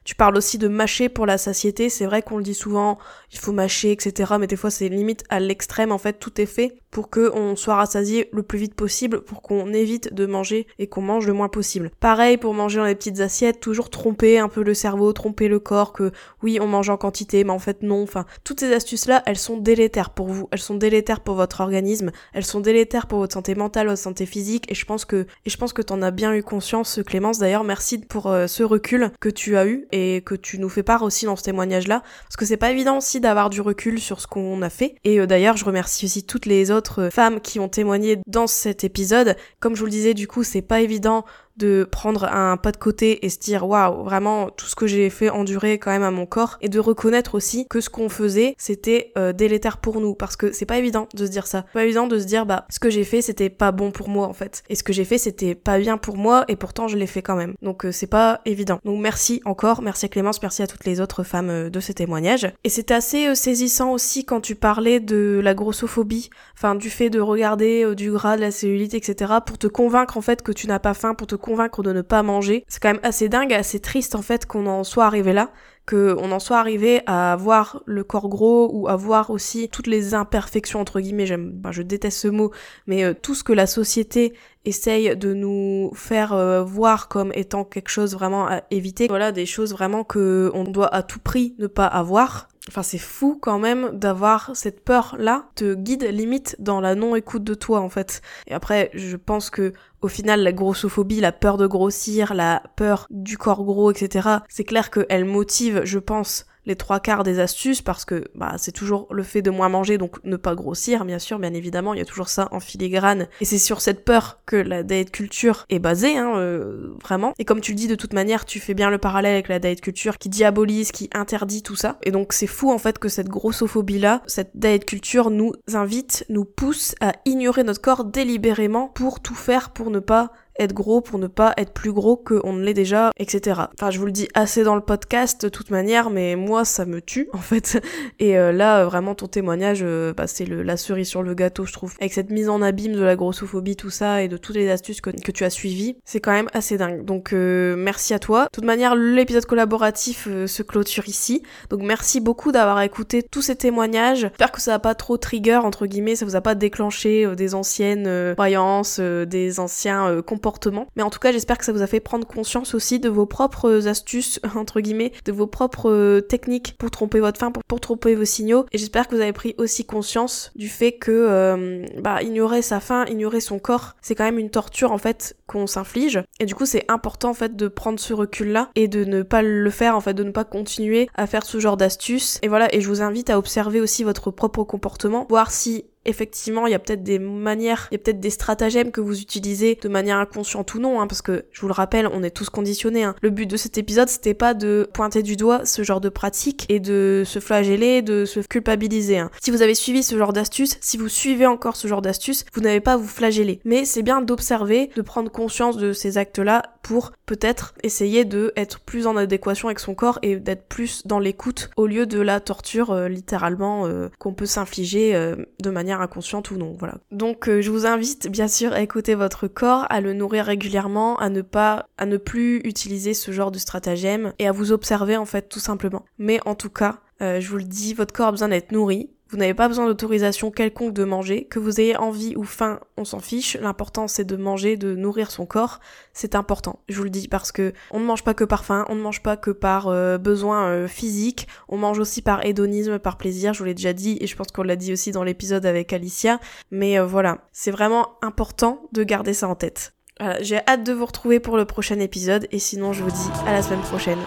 Tu 0.09 0.15
parles 0.15 0.37
aussi 0.37 0.57
de 0.57 0.67
mâcher 0.67 1.07
pour 1.07 1.27
la 1.27 1.37
satiété, 1.37 1.87
c'est 1.87 2.07
vrai 2.07 2.23
qu'on 2.23 2.37
le 2.37 2.43
dit 2.43 2.55
souvent, 2.55 2.97
il 3.31 3.37
faut 3.37 3.51
mâcher, 3.51 3.91
etc. 3.91 4.33
Mais 4.39 4.47
des 4.47 4.55
fois 4.55 4.71
c'est 4.71 4.89
limite 4.89 5.23
à 5.29 5.39
l'extrême, 5.39 5.91
en 5.91 5.99
fait 5.99 6.13
tout 6.13 6.41
est 6.41 6.47
fait 6.47 6.79
pour 6.89 7.11
que 7.11 7.31
on 7.35 7.55
soit 7.55 7.75
rassasié 7.75 8.27
le 8.33 8.41
plus 8.41 8.57
vite 8.57 8.73
possible, 8.73 9.21
pour 9.21 9.43
qu'on 9.43 9.71
évite 9.71 10.11
de 10.11 10.25
manger 10.25 10.65
et 10.79 10.87
qu'on 10.87 11.03
mange 11.03 11.27
le 11.27 11.33
moins 11.33 11.47
possible. 11.47 11.91
Pareil 11.99 12.37
pour 12.37 12.55
manger 12.55 12.79
dans 12.79 12.85
les 12.85 12.95
petites 12.95 13.19
assiettes, 13.19 13.59
toujours 13.59 13.91
tromper 13.91 14.39
un 14.39 14.49
peu 14.49 14.63
le 14.63 14.73
cerveau, 14.73 15.13
tromper 15.13 15.47
le 15.47 15.59
corps 15.59 15.93
que 15.93 16.11
oui 16.41 16.57
on 16.59 16.65
mange 16.65 16.89
en 16.89 16.97
quantité, 16.97 17.43
mais 17.43 17.51
en 17.51 17.59
fait 17.59 17.83
non. 17.83 18.01
Enfin, 18.01 18.25
toutes 18.43 18.61
ces 18.61 18.73
astuces 18.73 19.05
là, 19.05 19.21
elles 19.27 19.37
sont 19.37 19.57
délétères 19.57 20.09
pour 20.09 20.29
vous, 20.29 20.49
elles 20.51 20.57
sont 20.57 20.73
délétères 20.73 21.19
pour 21.19 21.35
votre 21.35 21.61
organisme, 21.61 22.11
elles 22.33 22.45
sont 22.45 22.61
délétères 22.61 23.05
pour 23.05 23.19
votre 23.19 23.33
santé 23.33 23.53
mentale, 23.53 23.85
votre 23.85 24.01
santé 24.01 24.25
physique. 24.25 24.65
Et 24.71 24.73
je 24.73 24.85
pense 24.85 25.05
que 25.05 25.27
et 25.45 25.51
je 25.51 25.57
pense 25.57 25.71
que 25.71 25.83
t'en 25.83 26.01
as 26.01 26.09
bien 26.09 26.33
eu 26.33 26.41
conscience, 26.41 26.99
Clémence. 27.05 27.37
D'ailleurs, 27.37 27.63
merci 27.63 27.99
pour 27.99 28.25
euh, 28.25 28.47
ce 28.47 28.63
recul 28.63 29.11
que 29.19 29.29
tu 29.29 29.55
as 29.55 29.67
eu 29.67 29.87
que 30.25 30.35
tu 30.35 30.59
nous 30.59 30.69
fais 30.69 30.83
part 30.83 31.03
aussi 31.03 31.25
dans 31.25 31.35
ce 31.35 31.43
témoignage 31.43 31.87
là, 31.87 32.01
parce 32.23 32.35
que 32.37 32.45
c'est 32.45 32.57
pas 32.57 32.71
évident 32.71 32.97
aussi 32.97 33.19
d'avoir 33.19 33.49
du 33.49 33.61
recul 33.61 33.99
sur 33.99 34.19
ce 34.21 34.27
qu'on 34.27 34.61
a 34.61 34.69
fait. 34.69 34.95
Et 35.03 35.19
euh, 35.19 35.27
d'ailleurs, 35.27 35.57
je 35.57 35.65
remercie 35.65 36.05
aussi 36.05 36.23
toutes 36.23 36.45
les 36.45 36.71
autres 36.71 37.09
femmes 37.11 37.39
qui 37.41 37.59
ont 37.59 37.69
témoigné 37.69 38.19
dans 38.27 38.47
cet 38.47 38.83
épisode. 38.83 39.35
Comme 39.59 39.75
je 39.75 39.79
vous 39.79 39.85
le 39.85 39.91
disais, 39.91 40.13
du 40.13 40.27
coup, 40.27 40.43
c'est 40.43 40.61
pas 40.61 40.81
évident 40.81 41.25
de 41.59 41.87
prendre 41.89 42.23
un 42.23 42.57
pas 42.57 42.71
de 42.71 42.77
côté 42.77 43.25
et 43.25 43.29
se 43.29 43.37
dire 43.37 43.67
waouh 43.67 44.03
vraiment 44.03 44.49
tout 44.49 44.65
ce 44.65 44.75
que 44.75 44.87
j'ai 44.87 45.09
fait 45.09 45.29
endurer 45.29 45.77
quand 45.77 45.91
même 45.91 46.03
à 46.03 46.09
mon 46.09 46.25
corps 46.25 46.57
et 46.61 46.69
de 46.69 46.79
reconnaître 46.79 47.35
aussi 47.35 47.67
que 47.69 47.81
ce 47.81 47.89
qu'on 47.89 48.09
faisait 48.09 48.55
c'était 48.57 49.11
euh, 49.17 49.33
délétère 49.33 49.77
pour 49.77 49.99
nous. 49.99 50.15
Parce 50.15 50.35
que 50.35 50.51
c'est 50.51 50.65
pas 50.65 50.77
évident 50.77 51.07
de 51.13 51.25
se 51.25 51.31
dire 51.31 51.45
ça. 51.45 51.65
Pas 51.73 51.83
évident 51.83 52.07
de 52.07 52.17
se 52.17 52.25
dire 52.25 52.45
bah 52.45 52.65
ce 52.69 52.79
que 52.79 52.89
j'ai 52.89 53.03
fait 53.03 53.21
c'était 53.21 53.49
pas 53.49 53.71
bon 53.71 53.91
pour 53.91 54.09
moi 54.09 54.27
en 54.27 54.33
fait. 54.33 54.63
Et 54.69 54.75
ce 54.75 54.83
que 54.83 54.93
j'ai 54.93 55.05
fait 55.05 55.17
c'était 55.17 55.53
pas 55.53 55.77
bien 55.77 55.97
pour 55.97 56.17
moi 56.17 56.45
et 56.47 56.55
pourtant 56.55 56.87
je 56.87 56.97
l'ai 56.97 57.07
fait 57.07 57.21
quand 57.21 57.35
même. 57.35 57.53
Donc 57.61 57.85
euh, 57.85 57.91
c'est 57.91 58.07
pas 58.07 58.41
évident. 58.45 58.79
Donc 58.85 58.99
merci 59.01 59.41
encore. 59.45 59.81
Merci 59.81 60.05
à 60.05 60.09
Clémence. 60.09 60.41
Merci 60.41 60.63
à 60.63 60.67
toutes 60.67 60.85
les 60.85 61.01
autres 61.01 61.23
femmes 61.23 61.49
euh, 61.49 61.69
de 61.69 61.79
ces 61.79 61.93
témoignages 61.93 62.51
et 62.63 62.69
c'était 62.69 62.93
assez 62.93 63.35
saisissant 63.35 63.91
aussi 63.91 64.23
quand 64.23 64.39
tu 64.39 64.55
parlais 64.55 65.01
de 65.01 65.41
la 65.43 65.53
grossophobie. 65.53 66.29
Enfin 66.55 66.75
du 66.75 66.89
fait 66.89 67.09
de 67.09 67.19
regarder 67.19 67.93
du 67.95 68.11
gras 68.11 68.37
de 68.37 68.41
la 68.41 68.51
cellulite 68.51 68.93
etc 68.93 69.33
pour 69.45 69.57
te 69.57 69.67
convaincre 69.67 70.17
en 70.17 70.21
fait 70.21 70.41
que 70.41 70.53
tu 70.53 70.67
n'as 70.67 70.79
pas 70.79 70.93
faim 70.93 71.13
pour 71.13 71.27
te 71.27 71.35
convaincre 71.35 71.48
de 71.83 71.93
ne 71.93 72.01
pas 72.01 72.23
manger. 72.23 72.63
C'est 72.67 72.81
quand 72.81 72.93
même 72.93 73.01
assez 73.03 73.29
dingue, 73.29 73.53
assez 73.53 73.79
triste 73.79 74.15
en 74.15 74.21
fait 74.21 74.45
qu'on 74.45 74.67
en 74.67 74.83
soit 74.83 75.05
arrivé 75.05 75.33
là 75.33 75.51
qu'on 75.89 76.31
en 76.31 76.39
soit 76.39 76.59
arrivé 76.59 77.01
à 77.07 77.33
avoir 77.33 77.81
le 77.87 78.03
corps 78.03 78.29
gros 78.29 78.69
ou 78.71 78.87
à 78.87 78.95
voir 78.95 79.31
aussi 79.31 79.69
toutes 79.69 79.87
les 79.87 80.13
imperfections 80.13 80.79
entre 80.79 80.99
guillemets, 80.99 81.25
j'aime, 81.25 81.59
je 81.71 81.81
déteste 81.81 82.19
ce 82.19 82.27
mot, 82.27 82.51
mais 82.85 83.03
euh, 83.03 83.15
tout 83.19 83.33
ce 83.33 83.43
que 83.43 83.53
la 83.53 83.65
société 83.65 84.33
essaye 84.65 85.17
de 85.17 85.33
nous 85.33 85.91
faire 85.95 86.33
euh, 86.33 86.63
voir 86.63 87.07
comme 87.07 87.31
étant 87.33 87.63
quelque 87.63 87.89
chose 87.89 88.13
vraiment 88.13 88.45
à 88.47 88.61
éviter. 88.69 89.07
Voilà, 89.07 89.31
des 89.31 89.47
choses 89.47 89.71
vraiment 89.71 90.03
que 90.03 90.51
on 90.53 90.63
doit 90.63 90.93
à 90.93 91.01
tout 91.01 91.19
prix 91.19 91.55
ne 91.57 91.65
pas 91.65 91.87
avoir. 91.87 92.48
Enfin, 92.69 92.83
c'est 92.83 92.99
fou 92.99 93.35
quand 93.41 93.57
même 93.57 93.89
d'avoir 93.97 94.51
cette 94.53 94.85
peur-là, 94.85 95.49
te 95.55 95.73
guide 95.73 96.03
limite 96.03 96.55
dans 96.59 96.79
la 96.79 96.93
non-écoute 96.93 97.43
de 97.43 97.55
toi 97.55 97.79
en 97.81 97.89
fait. 97.89 98.21
Et 98.45 98.53
après, 98.53 98.91
je 98.93 99.17
pense 99.17 99.49
que 99.49 99.73
au 100.01 100.07
final, 100.07 100.43
la 100.43 100.53
grossophobie, 100.53 101.19
la 101.19 101.31
peur 101.31 101.57
de 101.57 101.65
grossir, 101.65 102.35
la 102.35 102.61
peur 102.75 103.07
du 103.09 103.39
corps 103.39 103.63
gros, 103.63 103.89
etc., 103.89 104.29
c'est 104.47 104.63
clair 104.63 104.91
qu'elle 104.91 105.25
motive, 105.25 105.81
je 105.83 105.97
pense, 105.97 106.45
les 106.69 106.75
trois 106.75 106.99
quarts 106.99 107.23
des 107.23 107.39
astuces 107.39 107.81
parce 107.81 108.05
que 108.05 108.25
bah, 108.35 108.53
c'est 108.57 108.71
toujours 108.71 109.07
le 109.11 109.23
fait 109.23 109.41
de 109.41 109.49
moins 109.49 109.69
manger, 109.69 109.97
donc 109.97 110.23
ne 110.23 110.37
pas 110.37 110.55
grossir, 110.55 111.03
bien 111.03 111.19
sûr, 111.19 111.39
bien 111.39 111.53
évidemment, 111.53 111.93
il 111.93 111.99
y 111.99 112.01
a 112.01 112.05
toujours 112.05 112.29
ça 112.29 112.47
en 112.51 112.59
filigrane. 112.59 113.27
Et 113.41 113.45
c'est 113.45 113.57
sur 113.57 113.81
cette 113.81 114.05
peur 114.05 114.39
que 114.45 114.55
la 114.55 114.83
diet 114.83 115.11
culture 115.11 115.65
est 115.69 115.79
basée, 115.79 116.15
hein, 116.17 116.33
euh, 116.37 116.93
vraiment. 117.01 117.33
Et 117.39 117.45
comme 117.45 117.59
tu 117.59 117.71
le 117.71 117.75
dis, 117.75 117.87
de 117.87 117.95
toute 117.95 118.13
manière, 118.13 118.45
tu 118.45 118.59
fais 118.59 118.75
bien 118.75 118.89
le 118.89 118.99
parallèle 118.99 119.33
avec 119.33 119.49
la 119.49 119.59
diet 119.59 119.81
culture 119.81 120.17
qui 120.17 120.29
diabolise, 120.29 120.91
qui 120.91 121.09
interdit 121.13 121.63
tout 121.63 121.75
ça. 121.75 121.97
Et 122.03 122.11
donc 122.11 122.33
c'est 122.33 122.47
fou 122.47 122.71
en 122.71 122.77
fait 122.77 122.99
que 122.99 123.09
cette 123.09 123.29
grossophobie-là, 123.29 124.21
cette 124.27 124.51
diet 124.53 124.85
culture 124.85 125.31
nous 125.31 125.53
invite, 125.73 126.25
nous 126.29 126.45
pousse 126.45 126.93
à 127.01 127.13
ignorer 127.25 127.63
notre 127.63 127.81
corps 127.81 128.05
délibérément 128.05 128.87
pour 128.89 129.19
tout 129.21 129.35
faire 129.35 129.71
pour 129.71 129.89
ne 129.89 129.99
pas 129.99 130.31
être 130.59 130.73
gros 130.73 131.01
pour 131.01 131.17
ne 131.17 131.27
pas 131.27 131.53
être 131.57 131.71
plus 131.71 131.91
gros 131.91 132.17
qu'on 132.17 132.53
ne 132.53 132.63
l'est 132.63 132.73
déjà, 132.73 133.11
etc. 133.17 133.61
Enfin, 133.73 133.89
je 133.89 133.99
vous 133.99 134.05
le 134.05 134.11
dis 134.11 134.27
assez 134.33 134.63
dans 134.63 134.75
le 134.75 134.81
podcast 134.81 135.41
de 135.43 135.49
toute 135.49 135.71
manière, 135.71 136.09
mais 136.09 136.35
moi, 136.35 136.65
ça 136.65 136.85
me 136.85 137.01
tue, 137.01 137.29
en 137.33 137.39
fait. 137.39 137.81
Et 138.19 138.37
euh, 138.37 138.51
là, 138.51 138.85
vraiment, 138.85 139.15
ton 139.15 139.27
témoignage, 139.27 139.79
euh, 139.81 140.13
bah, 140.13 140.27
c'est 140.27 140.45
la 140.45 140.77
cerise 140.77 141.07
sur 141.07 141.23
le 141.23 141.33
gâteau, 141.33 141.65
je 141.65 141.73
trouve. 141.73 141.95
Avec 141.99 142.13
cette 142.13 142.29
mise 142.29 142.49
en 142.49 142.61
abîme 142.61 142.93
de 142.93 143.01
la 143.01 143.15
grossophobie, 143.15 143.75
tout 143.75 143.89
ça, 143.89 144.21
et 144.21 144.27
de 144.27 144.37
toutes 144.37 144.55
les 144.55 144.69
astuces 144.69 145.01
que, 145.01 145.09
tu 145.31 145.43
as 145.43 145.49
suivies, 145.49 145.97
c'est 146.05 146.19
quand 146.19 146.31
même 146.31 146.49
assez 146.53 146.77
dingue. 146.77 147.05
Donc, 147.05 147.33
euh, 147.33 147.75
merci 147.77 148.13
à 148.13 148.19
toi. 148.19 148.45
De 148.45 148.49
toute 148.51 148.65
manière, 148.65 148.95
l'épisode 148.95 149.45
collaboratif 149.45 150.27
se 150.45 150.63
clôture 150.63 151.07
ici. 151.07 151.43
Donc, 151.69 151.81
merci 151.81 152.19
beaucoup 152.19 152.51
d'avoir 152.51 152.81
écouté 152.81 153.23
tous 153.23 153.41
ces 153.41 153.55
témoignages. 153.55 154.21
J'espère 154.21 154.51
que 154.51 154.61
ça 154.61 154.71
n'a 154.71 154.79
pas 154.79 154.95
trop 154.95 155.17
trigger, 155.17 155.61
entre 155.63 155.85
guillemets, 155.85 156.15
ça 156.15 156.25
vous 156.25 156.35
a 156.35 156.41
pas 156.41 156.55
déclenché 156.55 157.27
des 157.35 157.55
anciennes 157.55 158.33
croyances, 158.33 158.99
des 158.99 159.59
anciens 159.59 160.21
comportements 160.25 160.48
mais 160.95 161.03
en 161.03 161.09
tout 161.09 161.19
cas, 161.19 161.31
j'espère 161.31 161.57
que 161.57 161.65
ça 161.65 161.71
vous 161.71 161.81
a 161.81 161.87
fait 161.87 161.99
prendre 161.99 162.27
conscience 162.27 162.73
aussi 162.73 162.99
de 162.99 163.09
vos 163.09 163.25
propres 163.25 163.87
astuces, 163.87 164.39
entre 164.55 164.81
guillemets, 164.81 165.11
de 165.25 165.31
vos 165.31 165.47
propres 165.47 165.91
euh, 165.91 166.21
techniques 166.21 166.75
pour 166.77 166.91
tromper 166.91 167.19
votre 167.19 167.39
faim, 167.39 167.51
pour, 167.51 167.79
tromper 167.79 168.15
vos 168.15 168.25
signaux. 168.25 168.65
Et 168.71 168.77
j'espère 168.77 169.07
que 169.07 169.15
vous 169.15 169.21
avez 169.21 169.33
pris 169.33 169.55
aussi 169.57 169.85
conscience 169.85 170.51
du 170.55 170.69
fait 170.69 170.93
que 170.93 171.11
euh, 171.11 171.85
bah, 172.01 172.21
ignorer 172.21 172.61
sa 172.61 172.79
faim, 172.79 173.05
ignorer 173.05 173.39
son 173.39 173.57
corps, 173.57 173.95
c'est 174.01 174.15
quand 174.15 174.25
même 174.25 174.39
une 174.39 174.49
torture 174.49 174.91
en 174.91 174.97
fait 174.97 175.37
qu'on 175.47 175.65
s'inflige. 175.65 176.21
Et 176.39 176.45
du 176.45 176.55
coup, 176.55 176.65
c'est 176.65 176.85
important 176.89 177.29
en 177.29 177.33
fait 177.33 177.55
de 177.55 177.67
prendre 177.67 177.99
ce 177.99 178.13
recul-là 178.13 178.69
et 178.75 178.87
de 178.87 179.05
ne 179.05 179.23
pas 179.23 179.41
le 179.41 179.69
faire, 179.69 179.95
en 179.95 180.01
fait, 180.01 180.13
de 180.13 180.23
ne 180.23 180.31
pas 180.31 180.43
continuer 180.43 181.09
à 181.15 181.25
faire 181.25 181.45
ce 181.45 181.59
genre 181.59 181.77
d'astuces. 181.77 182.39
Et 182.43 182.47
voilà, 182.47 182.73
et 182.75 182.81
je 182.81 182.87
vous 182.87 183.01
invite 183.01 183.29
à 183.29 183.37
observer 183.37 183.81
aussi 183.81 184.03
votre 184.03 184.31
propre 184.31 184.63
comportement, 184.63 185.25
voir 185.29 185.51
si 185.51 185.85
effectivement, 186.05 186.67
il 186.67 186.71
y 186.71 186.75
a 186.75 186.79
peut-être 186.79 187.03
des 187.03 187.19
manières, 187.19 187.87
il 187.91 187.95
y 187.95 187.97
a 187.97 187.99
peut-être 187.99 188.19
des 188.19 188.29
stratagèmes 188.29 188.91
que 188.91 189.01
vous 189.01 189.21
utilisez 189.21 189.77
de 189.81 189.89
manière 189.89 190.17
inconsciente 190.17 190.73
ou 190.73 190.79
non, 190.79 191.01
hein, 191.01 191.07
parce 191.07 191.21
que 191.21 191.45
je 191.51 191.61
vous 191.61 191.67
le 191.67 191.73
rappelle, 191.73 192.07
on 192.07 192.23
est 192.23 192.31
tous 192.31 192.49
conditionnés. 192.49 193.03
Hein. 193.03 193.15
Le 193.21 193.29
but 193.29 193.45
de 193.45 193.57
cet 193.57 193.77
épisode, 193.77 194.09
c'était 194.09 194.33
pas 194.33 194.53
de 194.53 194.89
pointer 194.93 195.23
du 195.23 195.35
doigt 195.35 195.65
ce 195.65 195.83
genre 195.83 196.01
de 196.01 196.09
pratique 196.09 196.65
et 196.69 196.79
de 196.79 197.23
se 197.25 197.39
flageller, 197.39 198.01
de 198.01 198.25
se 198.25 198.39
culpabiliser. 198.39 199.19
Hein. 199.19 199.29
Si 199.41 199.51
vous 199.51 199.61
avez 199.61 199.75
suivi 199.75 200.03
ce 200.03 200.17
genre 200.17 200.33
d'astuce, 200.33 200.77
si 200.81 200.97
vous 200.97 201.09
suivez 201.09 201.45
encore 201.45 201.75
ce 201.75 201.87
genre 201.87 202.01
d'astuce, 202.01 202.45
vous 202.53 202.61
n'avez 202.61 202.79
pas 202.79 202.93
à 202.93 202.97
vous 202.97 203.07
flageller. 203.07 203.59
Mais 203.65 203.85
c'est 203.85 204.03
bien 204.03 204.21
d'observer, 204.21 204.89
de 204.95 205.01
prendre 205.01 205.31
conscience 205.31 205.77
de 205.77 205.93
ces 205.93 206.17
actes-là 206.17 206.63
pour 206.81 207.11
peut-être 207.25 207.73
essayer 207.83 208.25
de 208.25 208.53
être 208.55 208.79
plus 208.79 209.07
en 209.07 209.15
adéquation 209.15 209.67
avec 209.67 209.79
son 209.79 209.95
corps 209.95 210.19
et 210.21 210.37
d'être 210.37 210.67
plus 210.67 211.05
dans 211.05 211.19
l'écoute 211.19 211.69
au 211.77 211.87
lieu 211.87 212.05
de 212.05 212.19
la 212.19 212.39
torture 212.39 212.91
euh, 212.91 213.07
littéralement 213.07 213.85
euh, 213.85 214.09
qu'on 214.19 214.33
peut 214.33 214.45
s'infliger 214.45 215.15
euh, 215.15 215.35
de 215.61 215.69
manière 215.69 216.01
inconsciente 216.01 216.51
ou 216.51 216.57
non. 216.57 216.75
Voilà. 216.77 216.95
Donc 217.11 217.49
je 217.49 217.69
vous 217.69 217.85
invite 217.85 218.29
bien 218.29 218.47
sûr 218.47 218.73
à 218.73 218.81
écouter 218.81 219.15
votre 219.15 219.47
corps, 219.47 219.85
à 219.89 220.01
le 220.01 220.13
nourrir 220.13 220.45
régulièrement, 220.45 221.17
à 221.17 221.29
ne 221.29 221.41
pas, 221.41 221.87
à 221.97 222.05
ne 222.05 222.17
plus 222.17 222.57
utiliser 222.63 223.13
ce 223.13 223.31
genre 223.31 223.51
de 223.51 223.59
stratagème 223.59 224.33
et 224.39 224.47
à 224.47 224.51
vous 224.51 224.71
observer 224.71 225.17
en 225.17 225.25
fait 225.25 225.49
tout 225.49 225.59
simplement. 225.59 226.05
Mais 226.17 226.39
en 226.45 226.55
tout 226.55 226.69
cas, 226.69 226.99
je 227.19 227.47
vous 227.49 227.57
le 227.57 227.63
dis, 227.63 227.93
votre 227.93 228.13
corps 228.13 228.27
a 228.27 228.31
besoin 228.31 228.47
d'être 228.47 228.71
nourri. 228.71 229.09
Vous 229.31 229.37
n'avez 229.37 229.53
pas 229.53 229.67
besoin 229.67 229.85
d'autorisation 229.85 230.49
quelconque 230.49 230.93
de 230.93 231.03
manger, 231.03 231.45
que 231.45 231.59
vous 231.59 231.79
ayez 231.79 231.95
envie 231.95 232.35
ou 232.35 232.43
faim, 232.43 232.79
on 232.97 233.05
s'en 233.05 233.19
fiche. 233.19 233.57
L'important 233.61 234.07
c'est 234.07 234.23
de 234.23 234.35
manger, 234.35 234.75
de 234.75 234.95
nourrir 234.95 235.29
son 235.29 235.45
corps. 235.45 235.79
C'est 236.13 236.33
important, 236.33 236.79
je 236.89 236.97
vous 236.97 237.03
le 237.03 237.11
dis, 237.11 237.27
parce 237.27 237.51
que 237.51 237.73
on 237.91 237.99
ne 237.99 238.05
mange 238.05 238.23
pas 238.23 238.33
que 238.33 238.43
par 238.43 238.65
faim, 238.65 238.85
on 238.89 238.95
ne 238.95 239.01
mange 239.01 239.21
pas 239.21 239.37
que 239.37 239.51
par 239.51 239.87
euh, 239.87 240.17
besoin 240.17 240.69
euh, 240.69 240.87
physique, 240.87 241.47
on 241.67 241.77
mange 241.77 241.99
aussi 241.99 242.23
par 242.23 242.43
hédonisme, 242.43 242.97
par 242.97 243.17
plaisir, 243.17 243.53
je 243.53 243.59
vous 243.59 243.65
l'ai 243.65 243.75
déjà 243.75 243.93
dit, 243.93 244.17
et 244.19 244.25
je 244.25 244.35
pense 244.35 244.47
qu'on 244.47 244.63
l'a 244.63 244.75
dit 244.75 244.91
aussi 244.93 245.11
dans 245.11 245.23
l'épisode 245.23 245.67
avec 245.67 245.93
Alicia. 245.93 246.39
Mais 246.71 246.99
euh, 246.99 247.05
voilà, 247.05 247.37
c'est 247.51 247.71
vraiment 247.71 248.17
important 248.23 248.81
de 248.93 249.03
garder 249.03 249.35
ça 249.35 249.47
en 249.47 249.53
tête. 249.53 249.93
Voilà, 250.19 250.41
j'ai 250.41 250.59
hâte 250.67 250.83
de 250.83 250.91
vous 250.91 251.05
retrouver 251.05 251.39
pour 251.39 251.55
le 251.55 251.65
prochain 251.65 251.99
épisode, 251.99 252.47
et 252.51 252.57
sinon 252.57 252.93
je 252.93 253.03
vous 253.03 253.11
dis 253.11 253.29
à 253.45 253.53
la 253.53 253.61
semaine 253.61 253.81
prochaine. 253.81 254.19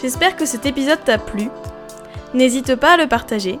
J'espère 0.00 0.36
que 0.36 0.46
cet 0.46 0.64
épisode 0.64 1.04
t'a 1.04 1.18
plu. 1.18 1.50
N'hésite 2.32 2.74
pas 2.76 2.94
à 2.94 2.96
le 2.96 3.06
partager 3.06 3.60